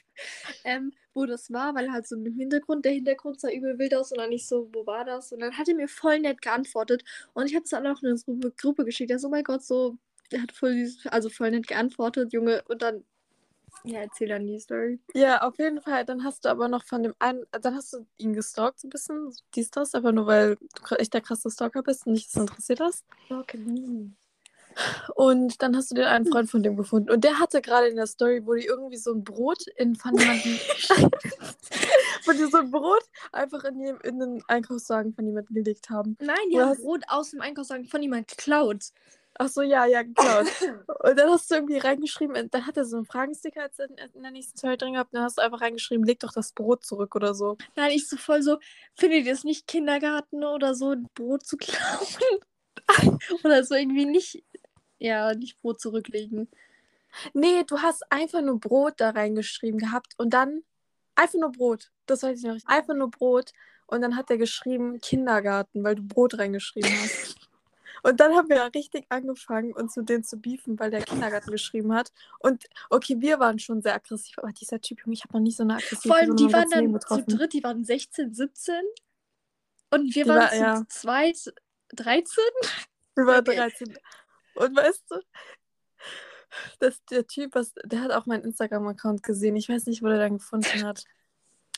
[0.64, 4.12] ähm, wo das war, weil halt so im Hintergrund, der Hintergrund sah übel wild aus
[4.12, 5.32] und dann nicht so, wo war das?
[5.32, 8.09] Und dann hat er mir voll nett geantwortet und ich habe es dann auch in
[8.09, 9.11] eine Gruppe, geschickt.
[9.11, 9.97] Er so, oh mein Gott, so,
[10.30, 12.62] er hat voll, also voll nett geantwortet, Junge.
[12.68, 13.05] Und dann,
[13.85, 14.99] ja, erzähl dann die Story.
[15.14, 16.05] Ja, auf jeden Fall.
[16.05, 18.91] Dann hast du aber noch von dem einen, dann hast du ihn gestalkt so ein
[18.91, 22.41] bisschen, dies, das, einfach nur weil du echt der krasse Stalker bist und dich das
[22.41, 23.05] interessiert hast.
[23.31, 23.59] Okay.
[25.14, 27.11] Und dann hast du den einen Freund von dem gefunden.
[27.11, 30.16] Und der hatte gerade in der Story, wo die irgendwie so ein Brot in von
[30.18, 30.53] jemandem,
[32.27, 36.16] wo die so ein Brot einfach in, jedem, in den Einkaufswagen von jemandem gelegt haben.
[36.20, 38.91] Nein, die haben Brot aus dem Einkaufswagen von jemand geklaut.
[39.39, 40.47] Ach so, ja, ja, geklaut.
[41.05, 44.22] Und dann hast du irgendwie reingeschrieben, dann hat er so einen Fragensticker als in, in
[44.22, 47.14] der nächsten Story drin gehabt, dann hast du einfach reingeschrieben, leg doch das Brot zurück
[47.14, 47.57] oder so.
[47.74, 48.59] Nein, ich so voll so,
[48.95, 52.07] findet ihr es nicht Kindergarten oder so, ein Brot zu klauen?
[53.45, 54.43] oder so irgendwie nicht,
[54.99, 56.49] ja, nicht Brot zurücklegen.
[57.32, 60.62] Nee, du hast einfach nur Brot da reingeschrieben gehabt und dann
[61.14, 61.91] einfach nur Brot.
[62.07, 62.68] Das weiß ich noch nicht.
[62.68, 63.53] Einfach nur Brot.
[63.87, 67.37] Und dann hat er geschrieben Kindergarten, weil du Brot reingeschrieben hast.
[68.03, 71.51] Und dann haben wir ja richtig angefangen, uns mit denen zu beefen, weil der Kindergarten
[71.51, 72.12] geschrieben hat.
[72.40, 75.51] Und okay, wir waren schon sehr aggressiv, aber dieser Typ, Junge, ich habe noch nie
[75.53, 78.74] so eine aggressive Vor allem, die waren dann zu dritt, die waren 16, 17.
[79.90, 80.82] Und wir Die waren war- zu ja.
[80.88, 81.55] zweit,
[81.94, 82.34] 13.
[83.14, 83.57] Wir waren Okay.
[83.57, 83.99] 13.
[84.57, 85.20] Und weißt du,
[86.78, 89.57] dass der Typ, was, der hat auch meinen Instagram-Account gesehen.
[89.57, 91.05] Ich weiß nicht, wo der dann gefunden hat.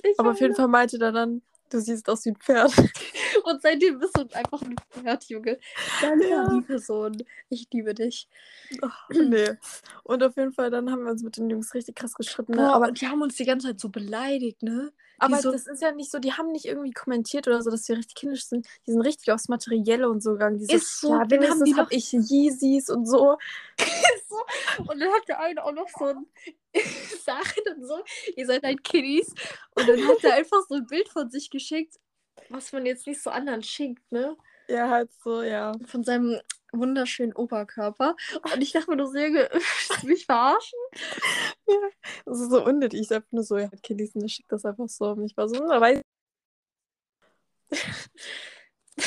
[0.02, 0.54] Ich Aber auf jeden.
[0.54, 2.72] Fall meinte er dann, du siehst aus wie ein Pferd.
[3.44, 5.58] Und seitdem bist du einfach ein Pferd, Junge.
[6.00, 6.48] Danke Ja.
[6.52, 7.22] die Person.
[7.48, 8.28] Ich liebe dich.
[9.10, 9.50] nee.
[10.04, 12.52] Und auf jeden Fall, dann haben wir uns mit den Jungs richtig krass gestritten.
[12.52, 12.72] Ne?
[12.72, 14.92] Aber, die haben uns die ganze Zeit so beleidigt, ne?
[15.20, 17.88] aber so- das ist ja nicht so, die haben nicht irgendwie kommentiert oder so, dass
[17.88, 18.66] wir richtig kindisch sind.
[18.86, 20.58] Die sind richtig aufs Materielle und so gegangen.
[20.58, 23.36] Die so, Ist so, ja, dann haben die hab ich Yeezys und so.
[24.28, 24.82] so.
[24.86, 26.26] Und dann hat der eine auch noch so ein
[27.18, 28.02] Sachen und so.
[28.36, 29.34] Ihr seid halt Kiddies.
[29.74, 31.96] Und dann hat er einfach so ein Bild von sich geschickt,
[32.48, 34.36] was man jetzt nicht so anderen schickt, ne?
[34.68, 35.72] Ja, halt so, ja.
[35.86, 36.40] Von seinem
[36.72, 38.14] wunderschönen Oberkörper.
[38.52, 40.78] Und ich dachte mir nur, Junge, willst du mich verarschen?
[42.24, 43.00] Das ist so unnötig.
[43.00, 45.12] Ich dachte nur so, ja, Kiddies, und der schickt das einfach so.
[45.12, 46.00] Und ich war so, hm, weiß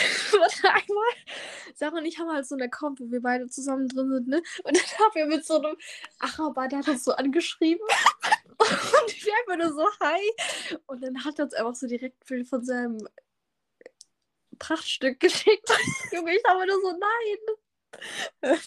[0.31, 1.13] Warte einmal.
[1.75, 4.41] Sarah und ich haben halt so einen Account, wo wir beide zusammen drin sind, ne?
[4.63, 5.77] Und dann haben wir mit so einem
[6.19, 7.85] Araber, der hat uns so angeschrieben.
[8.61, 10.77] Und ich einfach nur so, hi.
[10.85, 12.99] Und dann hat er uns einfach so direkt von seinem
[14.59, 15.67] Prachtstück geschickt.
[16.11, 18.59] Junge, ich habe nur so, nein.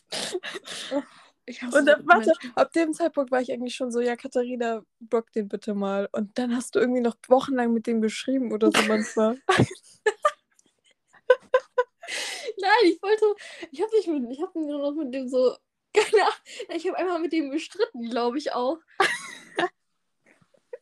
[1.72, 5.30] Und dann, so warte, ab dem Zeitpunkt war ich eigentlich schon so, ja, Katharina, block
[5.32, 6.09] den bitte mal.
[6.12, 9.39] Und dann hast du irgendwie noch wochenlang mit dem geschrieben oder so manchmal.
[12.64, 13.26] Nein, ich wollte,
[13.70, 15.54] ich habe nicht mit, ich habe nur noch mit dem so,
[15.94, 18.78] keine Ahnung, ich habe einmal mit dem gestritten, glaube ich auch.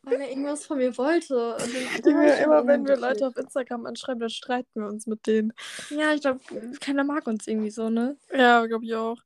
[0.05, 1.57] Weil er irgendwas von mir wollte.
[2.05, 2.97] Junge, immer wenn wir.
[2.97, 5.53] Leute auf Instagram anschreiben, dann streiten wir uns mit denen.
[5.91, 6.41] Ja, ich glaube,
[6.81, 8.17] keiner mag uns irgendwie so, ne?
[8.33, 9.19] Ja, glaube ich auch.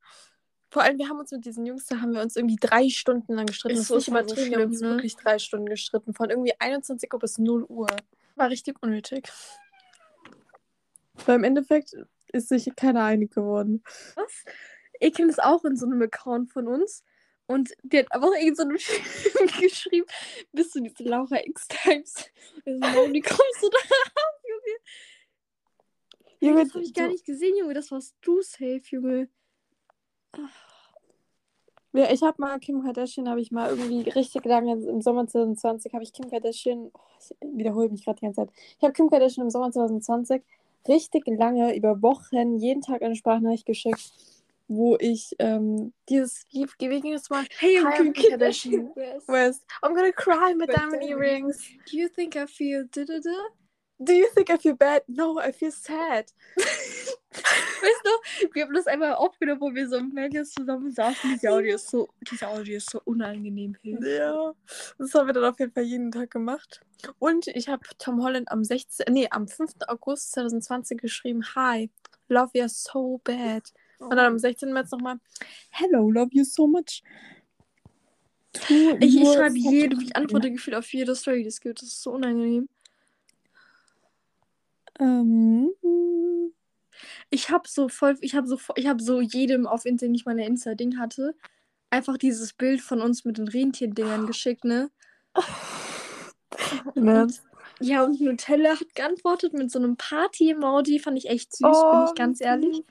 [0.68, 3.32] Vor allem, wir haben uns mit diesen Jungs, da haben wir uns irgendwie drei Stunden
[3.32, 3.78] lang gestritten.
[3.78, 4.90] Ist das ist nicht so übertrieben, wir haben schlimm, uns ne?
[4.90, 6.12] wirklich drei Stunden gestritten.
[6.12, 7.86] Von irgendwie 21 Uhr bis 0 Uhr.
[8.34, 9.28] War richtig unnötig.
[11.24, 11.96] Weil im Endeffekt
[12.36, 13.82] ist sich keiner einig geworden.
[14.14, 14.44] Was?
[15.00, 17.04] Ekin ist auch in so einem Account von uns.
[17.46, 18.74] Und die hat einfach irgend so eine
[19.60, 20.06] geschrieben,
[20.52, 22.30] bist du diese Laura X-Times?
[22.64, 24.78] So, warum, wie kommst du da raus, Junge?
[26.40, 27.74] Junge, das habe ich gar du- nicht gesehen, Junge.
[27.74, 29.28] Das warst du safe, Junge.
[31.92, 35.94] Ja, ich habe mal Kim Kardashian, habe ich mal irgendwie richtig lange im Sommer 2020,
[35.94, 39.08] habe ich Kim Kardashian, oh, ich wiederhole mich gerade die ganze Zeit, ich habe Kim
[39.08, 40.42] Kardashian im Sommer 2020
[40.88, 44.12] richtig lange, über Wochen, jeden Tag eine Sprachnachricht geschickt,
[44.68, 47.44] wo ich ähm, dieses, wie, wie ging es mal?
[47.58, 48.90] Hey, I'm Kardashian.
[49.26, 51.58] West, I'm gonna cry with diamond earrings.
[51.90, 53.65] Do you think I feel da da da?
[53.98, 55.02] Do you think I feel bad?
[55.08, 56.32] No, I feel sad.
[57.36, 61.34] Weißt du, wir haben das einmal aufgenommen, wo wir so im Vegas zusammen saßen.
[61.34, 63.76] Diese Audio ist so, diese Audio ist so unangenehm.
[63.82, 64.54] Ja,
[64.98, 66.80] das haben wir dann auf jeden Fall jeden Tag gemacht.
[67.18, 69.72] Und ich habe Tom Holland am 16, nee, am 5.
[69.88, 71.90] August 2020 geschrieben, Hi,
[72.28, 73.72] love you so bad.
[73.98, 74.72] Und dann am 16.
[74.72, 75.18] März nochmal,
[75.70, 77.02] Hello, love you so much.
[79.00, 81.82] Ich, ich schreibe jedem, ich antworte gefühlt auf jede Story, die es gibt.
[81.82, 82.68] Das ist so unangenehm.
[84.98, 85.70] Ähm,
[87.30, 90.24] Ich habe so voll, ich habe so, ich habe so jedem auf Insta, den ich
[90.26, 91.34] meine Insta-Ding hatte,
[91.90, 94.90] einfach dieses Bild von uns mit den Rentierdingern geschickt, ne?
[96.94, 97.26] Ne?
[97.80, 100.98] Ja, und Nutella hat geantwortet mit so einem Party-Emoji.
[100.98, 102.84] Fand ich echt süß, bin Oh, ich ganz wie ehrlich.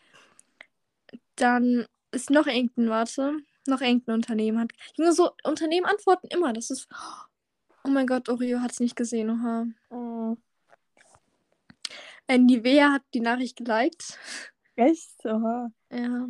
[1.35, 3.37] Dann ist noch irgendein, warte,
[3.67, 4.71] noch irgendein Unternehmen hat.
[4.95, 6.53] Junge, so Unternehmen antworten immer.
[6.53, 6.87] Das ist.
[7.85, 9.67] Oh mein Gott, Oreo hat es nicht gesehen, oha.
[9.89, 10.37] Oh,
[12.27, 14.17] Äh, Nivea hat die Nachricht geliked.
[14.75, 15.25] echt?
[15.25, 15.69] Oha.
[15.91, 16.27] Ja.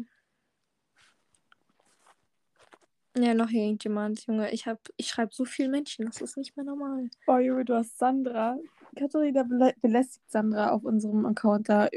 [3.17, 4.51] Ja, noch irgendjemand, Junge.
[4.51, 7.09] Ich hab, ich schreibe so viel Menschen, das ist nicht mehr normal.
[7.27, 8.57] Oh, Junge, du hast Sandra.
[8.97, 11.87] Katharina belä belästigt Sandra auf unserem Account da.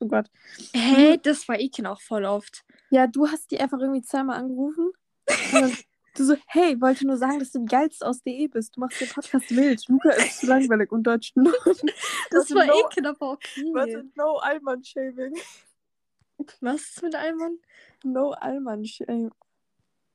[0.00, 0.30] Oh Gott.
[0.74, 1.18] Hä?
[1.22, 2.64] Das war Iken auch voll oft.
[2.90, 4.92] Ja, du hast die einfach irgendwie zweimal angerufen.
[6.16, 8.76] Du so, hey, wollte nur sagen, dass du die geilste aus DE bist.
[8.76, 9.84] Du machst den Podcast wild.
[9.88, 11.52] Luca ist zu langweilig und Deutsch nur.
[12.30, 13.70] Das Warte, war no, Iken aber okay.
[13.72, 15.34] Warte, no Allmann-Shaming.
[16.60, 17.58] Was ist mit Alman?
[18.04, 19.32] No Allmann-Shaming.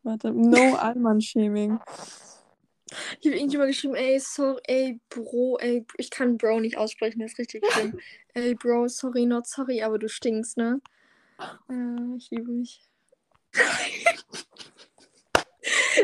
[0.04, 1.80] Warte, no Allmann-Shaming.
[3.20, 7.34] Ich habe irgendjemand geschrieben, ey, sorry, ey, Bro, ey, ich kann Bro nicht aussprechen, das
[7.34, 8.00] ist richtig schlimm.
[8.34, 10.82] ey, Bro, sorry, not sorry, aber du stinkst, ne?
[11.70, 12.82] Äh, ich liebe mich.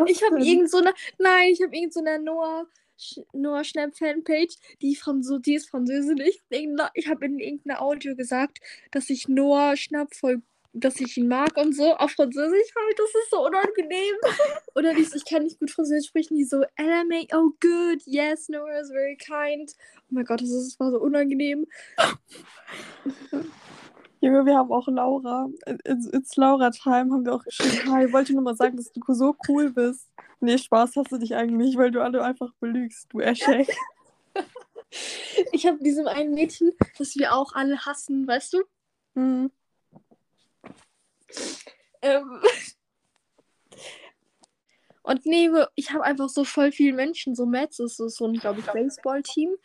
[0.08, 2.68] Ich habe irgend so eine, nein, ich habe irgend so eine Noah,
[2.98, 6.18] Sch Noah Schnapp Fanpage, die, Franzo die ist Französin.
[6.20, 8.60] Ich, ich habe in irgendeiner Audio gesagt,
[8.92, 10.42] dass ich Noah Schnapp voll,
[10.74, 14.16] dass ich ihn mag und so, auf Französisch halt, das ist so unangenehm.
[14.76, 18.80] Oder die, ich kann nicht gut Französisch sprechen, die so, LMA, oh good, yes, Noah
[18.80, 19.74] is very kind.
[19.78, 21.66] Oh mein Gott, das, ist, das war so unangenehm.
[24.26, 25.48] Junge, wir haben auch Laura.
[25.84, 27.92] It's, it's Laura Time haben wir auch geschrieben.
[27.92, 30.10] Hi, ich wollte nur mal sagen, dass du so cool bist.
[30.40, 33.70] Nee, Spaß hast du dich eigentlich, weil du alle einfach belügst, du Eschek.
[35.52, 38.64] Ich habe diesem einen Mädchen, das wir auch alle hassen, weißt du?
[39.16, 39.52] Hm.
[42.02, 42.42] Ähm.
[45.04, 48.34] Und nee, ich habe einfach so voll vielen Menschen, so Mets ist so, so ein,
[48.34, 49.56] glaube ich, Baseball-Team.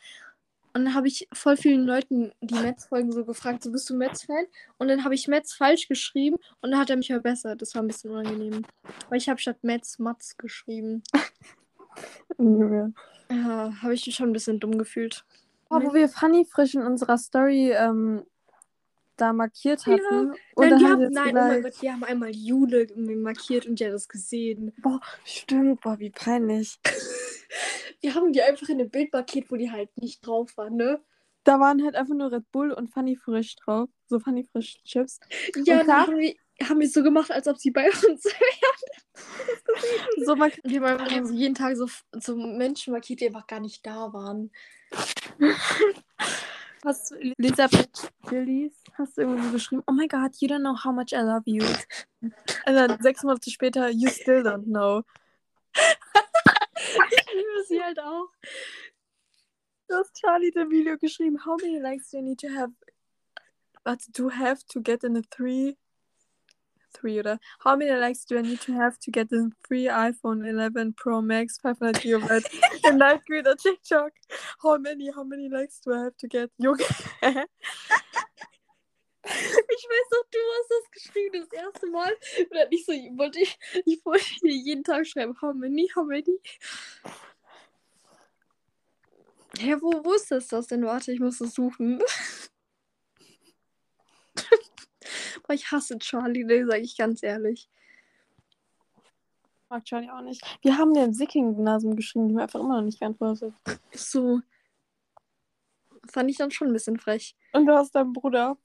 [0.73, 4.45] Und dann habe ich voll vielen Leuten die Mets-Folgen so gefragt, so bist du Mets-Fan?
[4.79, 7.61] Und dann habe ich Mets falsch geschrieben und dann hat er mich verbessert.
[7.61, 8.65] Das war ein bisschen unangenehm.
[9.09, 11.03] Weil ich habe statt Mets Mats geschrieben.
[12.39, 12.95] Junge.
[13.31, 15.25] Ja, habe ich mich schon ein bisschen dumm gefühlt.
[15.71, 18.25] Oh, wo wir Funny frisch in unserer Story ähm,
[19.17, 19.95] da markiert Ja.
[19.95, 20.31] hatten.
[20.55, 23.79] Und Nein, dann die haben nein oh mein Gott, die haben einmal Jule markiert und
[23.79, 24.73] die hat das gesehen.
[24.79, 26.79] Boah, stimmt, boah, wie peinlich.
[28.01, 31.01] Wir haben die einfach in dem Bild markiert, wo die halt nicht drauf waren, ne?
[31.45, 33.89] Da waren halt einfach nur Red Bull und Funny Frisch drauf.
[34.09, 35.21] So Funny Frisch Chips.
[35.65, 38.23] Ja, Und da- haben wir, haben wir so gemacht, als ob sie bei uns
[40.25, 44.13] So mark Wir haben jeden Tag so, so Menschen markiert, die einfach gar nicht da
[44.13, 44.51] waren.
[46.85, 48.11] hast du Elisabeth
[48.95, 51.43] hast du irgendwie so geschrieben, oh my god, you don't know how much I love
[51.47, 51.65] you.
[52.21, 52.33] Und
[52.75, 55.03] dann sechs Monate später, you still don't know.
[57.35, 58.29] Ich liebe sie halt auch.
[59.89, 62.73] Du hast Charlie dem Video geschrieben, how many likes do you need to have
[63.85, 65.77] warte, to have to get in a three
[66.93, 70.49] three oder how many likes do I need to have to get in free iPhone
[70.49, 72.45] 11 Pro Max 500 GB
[72.85, 74.13] in Light Green or TikTok?
[74.63, 76.51] How many, how many likes do I have to get?
[76.61, 76.85] Junge.
[79.23, 82.13] Ich weiß noch, du hast das geschrieben das erste Mal.
[82.39, 86.07] Und dann ich so, wollte ich, ich wollte dir jeden Tag schreiben, how many, how
[86.07, 86.41] many.
[89.59, 90.85] Hä, wo, wo ist das, das denn?
[90.85, 92.01] Warte, ich muss das suchen.
[95.47, 97.69] Boah, ich hasse Charlie, ne, sag ich ganz ehrlich.
[99.69, 100.43] Mag Charlie auch nicht.
[100.63, 103.53] Wir haben dir im Sicking-Gymnasium geschrieben, die haben einfach immer noch nicht geantwortet.
[103.93, 104.41] So.
[106.09, 107.37] Fand ich dann schon ein bisschen frech.
[107.53, 108.57] Und du hast deinem Bruder,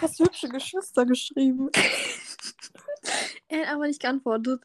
[0.00, 1.70] hast hübsche Geschwister geschrieben.
[3.48, 4.62] Er hat aber nicht geantwortet.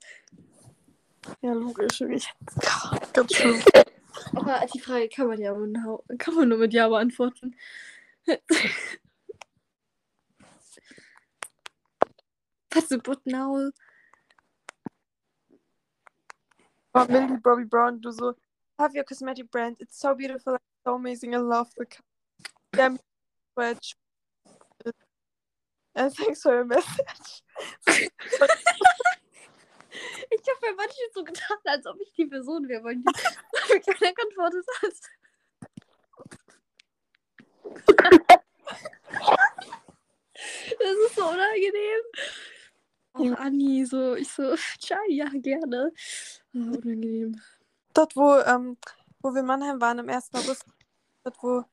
[1.41, 1.99] Ja, logisch.
[2.01, 2.33] Ich,
[3.11, 3.61] ganz schön.
[4.35, 5.53] Aber die Frage kann man ja
[6.17, 7.55] kann man nur mit Ja beantworten.
[12.71, 13.71] Was du but now?
[16.93, 18.33] Millie Bobby Brown, du so,
[18.79, 19.79] have your cosmetic brand.
[19.81, 21.35] It's so beautiful so amazing.
[21.35, 22.06] I love the color.
[22.73, 22.97] Too,
[23.55, 23.79] but-
[25.95, 27.41] And thanks for your message.
[30.29, 33.03] Ich habe bei manchen so getan, als ob ich die Person wäre, weil die
[33.81, 34.93] keiner geantwortet hat.
[40.33, 42.01] Das ist so unangenehm.
[43.13, 45.91] Auch Anni, so, ich so, tja, ja, gerne.
[46.53, 47.41] Oh, unangenehm.
[47.93, 48.77] Dort, wo, ähm,
[49.21, 50.29] wo wir in Mannheim waren am 1.
[50.33, 50.65] August,
[51.23, 51.63] dort, wo,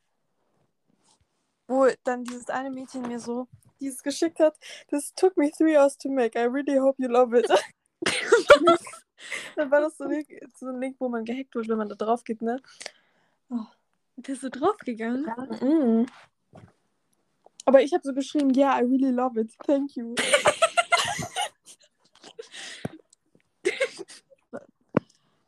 [1.67, 3.49] wo dann dieses eine Mädchen mir so
[3.81, 4.57] dieses geschickt hat,
[4.91, 6.39] this took me three hours to make.
[6.39, 7.49] I really hope you love it.
[9.57, 11.89] dann war das so ein, Link, so ein Link, wo man gehackt wird, wenn man
[11.89, 12.61] da drauf geht, ne?
[13.51, 13.67] Oh.
[14.17, 15.27] Bist du draufgegangen?
[15.61, 16.07] Mhm.
[17.65, 19.51] Aber ich habe so geschrieben, yeah, I really love it.
[19.67, 20.15] Thank you.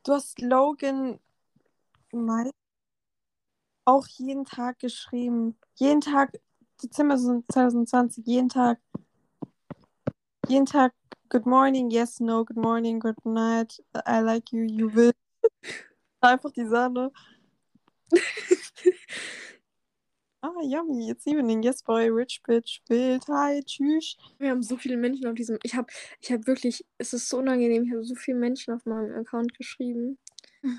[0.04, 1.20] du hast Logan
[2.12, 2.50] Mai
[3.86, 5.56] auch jeden Tag geschrieben.
[5.76, 6.32] Jeden Tag,
[6.82, 8.78] Dezember 2020, jeden Tag.
[10.48, 10.92] Jeden Tag,
[11.28, 15.12] good morning, yes, no, good morning, good night, I like you, you will.
[16.20, 17.10] Einfach die Sahne.
[20.42, 24.16] ah, yummy, it's evening, yes, boy, rich bitch, wild, hi, tschüss.
[24.38, 25.58] Wir haben so viele Menschen auf diesem.
[25.62, 25.88] Ich habe
[26.20, 26.84] ich hab wirklich.
[26.98, 27.84] Es ist so unangenehm.
[27.84, 30.18] Ich habe so viele Menschen auf meinem Account geschrieben.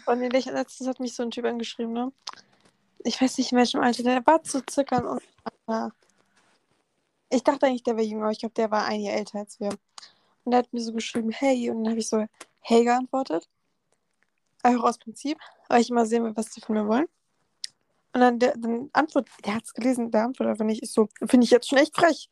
[0.06, 2.12] Und letztens hat mich so ein Typ angeschrieben, ne?
[3.04, 4.04] Ich weiß nicht, in welchem Alter.
[4.04, 5.20] Der war zu circa ein
[5.68, 5.96] Alter.
[7.30, 9.60] Ich dachte eigentlich, der wäre jünger, aber ich glaube, der war ein Jahr älter als
[9.60, 9.70] wir.
[10.44, 11.70] Und der hat mir so geschrieben, hey.
[11.70, 12.26] Und dann habe ich so,
[12.62, 13.50] hey geantwortet.
[14.64, 15.38] Einfach aus Prinzip,
[15.70, 17.08] weil ich immer sehen will, was die von mir wollen.
[18.14, 20.82] Und dann, der, dann antwortet, der hat es gelesen, der antwortet einfach nicht.
[20.84, 22.30] Ich so, finde ich jetzt schon echt frech.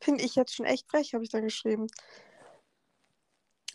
[0.00, 1.88] Finde ich jetzt schon echt frech, habe ich dann geschrieben.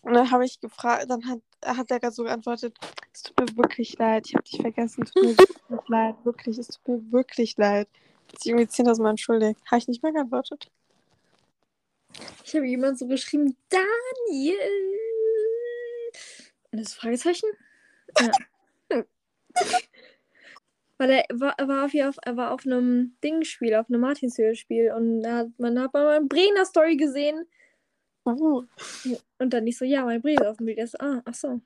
[0.02, 2.74] Und dann habe ich gefragt, dann hat, hat er so geantwortet,
[3.12, 6.58] es tut mir wirklich leid, ich habe dich vergessen, es tut mir wirklich leid, wirklich,
[6.58, 7.88] es tut mir wirklich leid.
[8.30, 9.60] Hat sich irgendwie 10.000 Mal entschuldigt.
[9.70, 10.70] Habe ich nicht mehr geantwortet.
[12.44, 14.58] Ich habe jemand so geschrieben, Daniel.
[16.70, 17.48] Und das Fragezeichen?
[18.20, 18.30] Ja.
[20.98, 25.38] Weil er war, war, auf, er war auf einem Dingspiel, auf einem Martinshöhe-Spiel und da
[25.38, 27.46] hat, man hat mal eine Brenner-Story gesehen.
[28.36, 28.64] Oh.
[29.38, 30.78] Und dann nicht so, ja, mein Brief auf dem Bild.
[30.78, 31.60] ist, ah, ach so.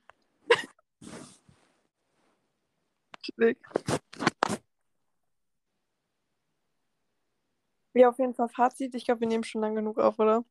[7.95, 8.95] Ja, auf jeden Fall Fazit.
[8.95, 10.45] Ich glaube, wir nehmen schon lang genug auf, oder?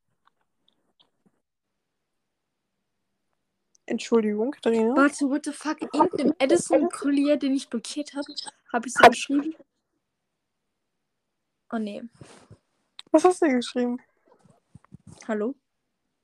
[3.85, 4.95] Entschuldigung, Katharina.
[4.95, 5.81] Warte, what the fuck?
[5.93, 8.33] Irgendein Edison-Collier, den ich blockiert habe,
[8.71, 9.55] habe ich so geschrieben.
[11.73, 12.03] Oh nee.
[13.11, 13.97] Was hast du geschrieben?
[15.27, 15.55] Hallo?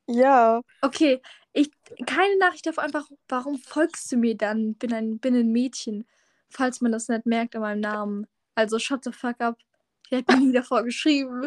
[0.07, 0.61] Ja.
[0.81, 1.21] Okay,
[1.53, 1.69] ich
[2.05, 4.75] keine Nachricht auf einfach, warum folgst du mir dann?
[4.75, 6.07] Bin ein, bin ein Mädchen.
[6.49, 8.27] Falls man das nicht merkt an meinem Namen.
[8.55, 9.57] Also shut the fuck up.
[10.09, 11.41] Ich hätte nie davor geschrieben.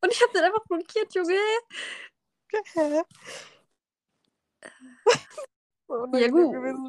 [0.00, 1.38] Und ich habe den einfach blockiert, Junge.
[5.88, 6.52] So Ja, gut.
[6.52, 6.88] gewesen.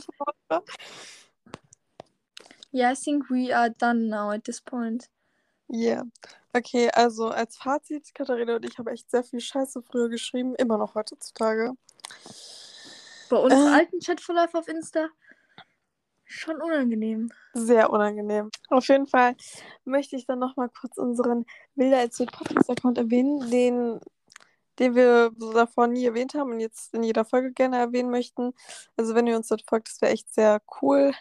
[2.71, 5.09] Yeah, I think we are done now at this point.
[5.67, 6.03] Ja.
[6.53, 10.77] Okay, also als Fazit, Katharina und ich haben echt sehr viel Scheiße früher geschrieben, immer
[10.77, 11.71] noch heutzutage.
[13.29, 13.73] Bei uns Äh.
[13.73, 15.07] alten Chatverlauf auf Insta
[16.25, 17.29] schon unangenehm.
[17.53, 18.49] Sehr unangenehm.
[18.69, 19.35] Auf jeden Fall
[19.85, 21.45] möchte ich dann nochmal kurz unseren
[21.75, 23.99] Wilder erzählt Podcast-Account erwähnen, den,
[24.79, 28.53] den wir so davor nie erwähnt haben und jetzt in jeder Folge gerne erwähnen möchten.
[28.97, 31.13] Also wenn ihr uns dort folgt, das wäre echt sehr cool.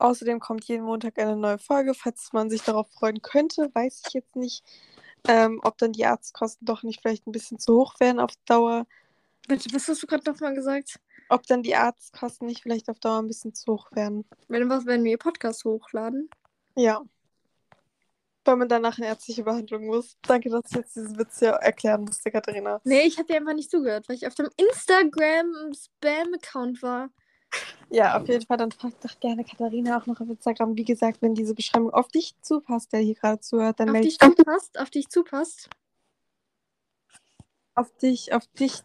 [0.00, 1.92] Außerdem kommt jeden Montag eine neue Folge.
[1.92, 4.64] Falls man sich darauf freuen könnte, weiß ich jetzt nicht,
[5.28, 8.86] ähm, ob dann die Arztkosten doch nicht vielleicht ein bisschen zu hoch wären auf Dauer.
[9.46, 10.98] Bitte, was hast du gerade nochmal gesagt?
[11.28, 14.24] Ob dann die Arztkosten nicht vielleicht auf Dauer ein bisschen zu hoch wären.
[14.48, 16.30] Wenn was, wenn wir Podcast hochladen?
[16.76, 17.02] Ja.
[18.46, 20.16] Weil man danach eine ärztliche Behandlung muss.
[20.22, 22.80] Danke, dass du jetzt diesen Witz ja erklären musste, Katharina.
[22.84, 27.10] Nee, ich habe dir einfach nicht zugehört, weil ich auf dem Instagram-Spam-Account war.
[27.90, 30.76] Ja, auf jeden Fall, dann frag doch gerne Katharina auch noch auf Instagram.
[30.76, 34.08] Wie gesagt, wenn diese Beschreibung auf dich zupasst, der hier gerade zuhört, dann Auf melde
[34.08, 35.68] dich dich zupasst, auf dich zupasst.
[37.74, 38.82] auf dich, auf dich,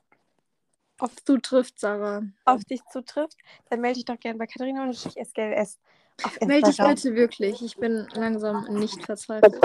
[0.97, 2.23] Auf zutrifft, Sarah.
[2.45, 3.37] auf dich zutrifft,
[3.69, 5.77] dann melde dich doch gerne bei Katharina und SGLS
[6.23, 7.61] auf Melde dich bitte wirklich.
[7.61, 9.59] Ich bin langsam nicht verzweifelt.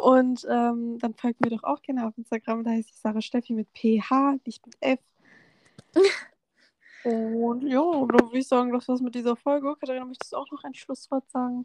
[0.00, 2.64] Und ähm, dann folgt mir doch auch gerne auf Instagram.
[2.64, 5.00] Da heißt ich Sarah Steffi mit PH, nicht mit F.
[7.06, 9.76] Und ja, dann würde ich sagen, das war's mit dieser Folge.
[9.76, 11.64] Katharina, möchtest du auch noch ein Schlusswort sagen?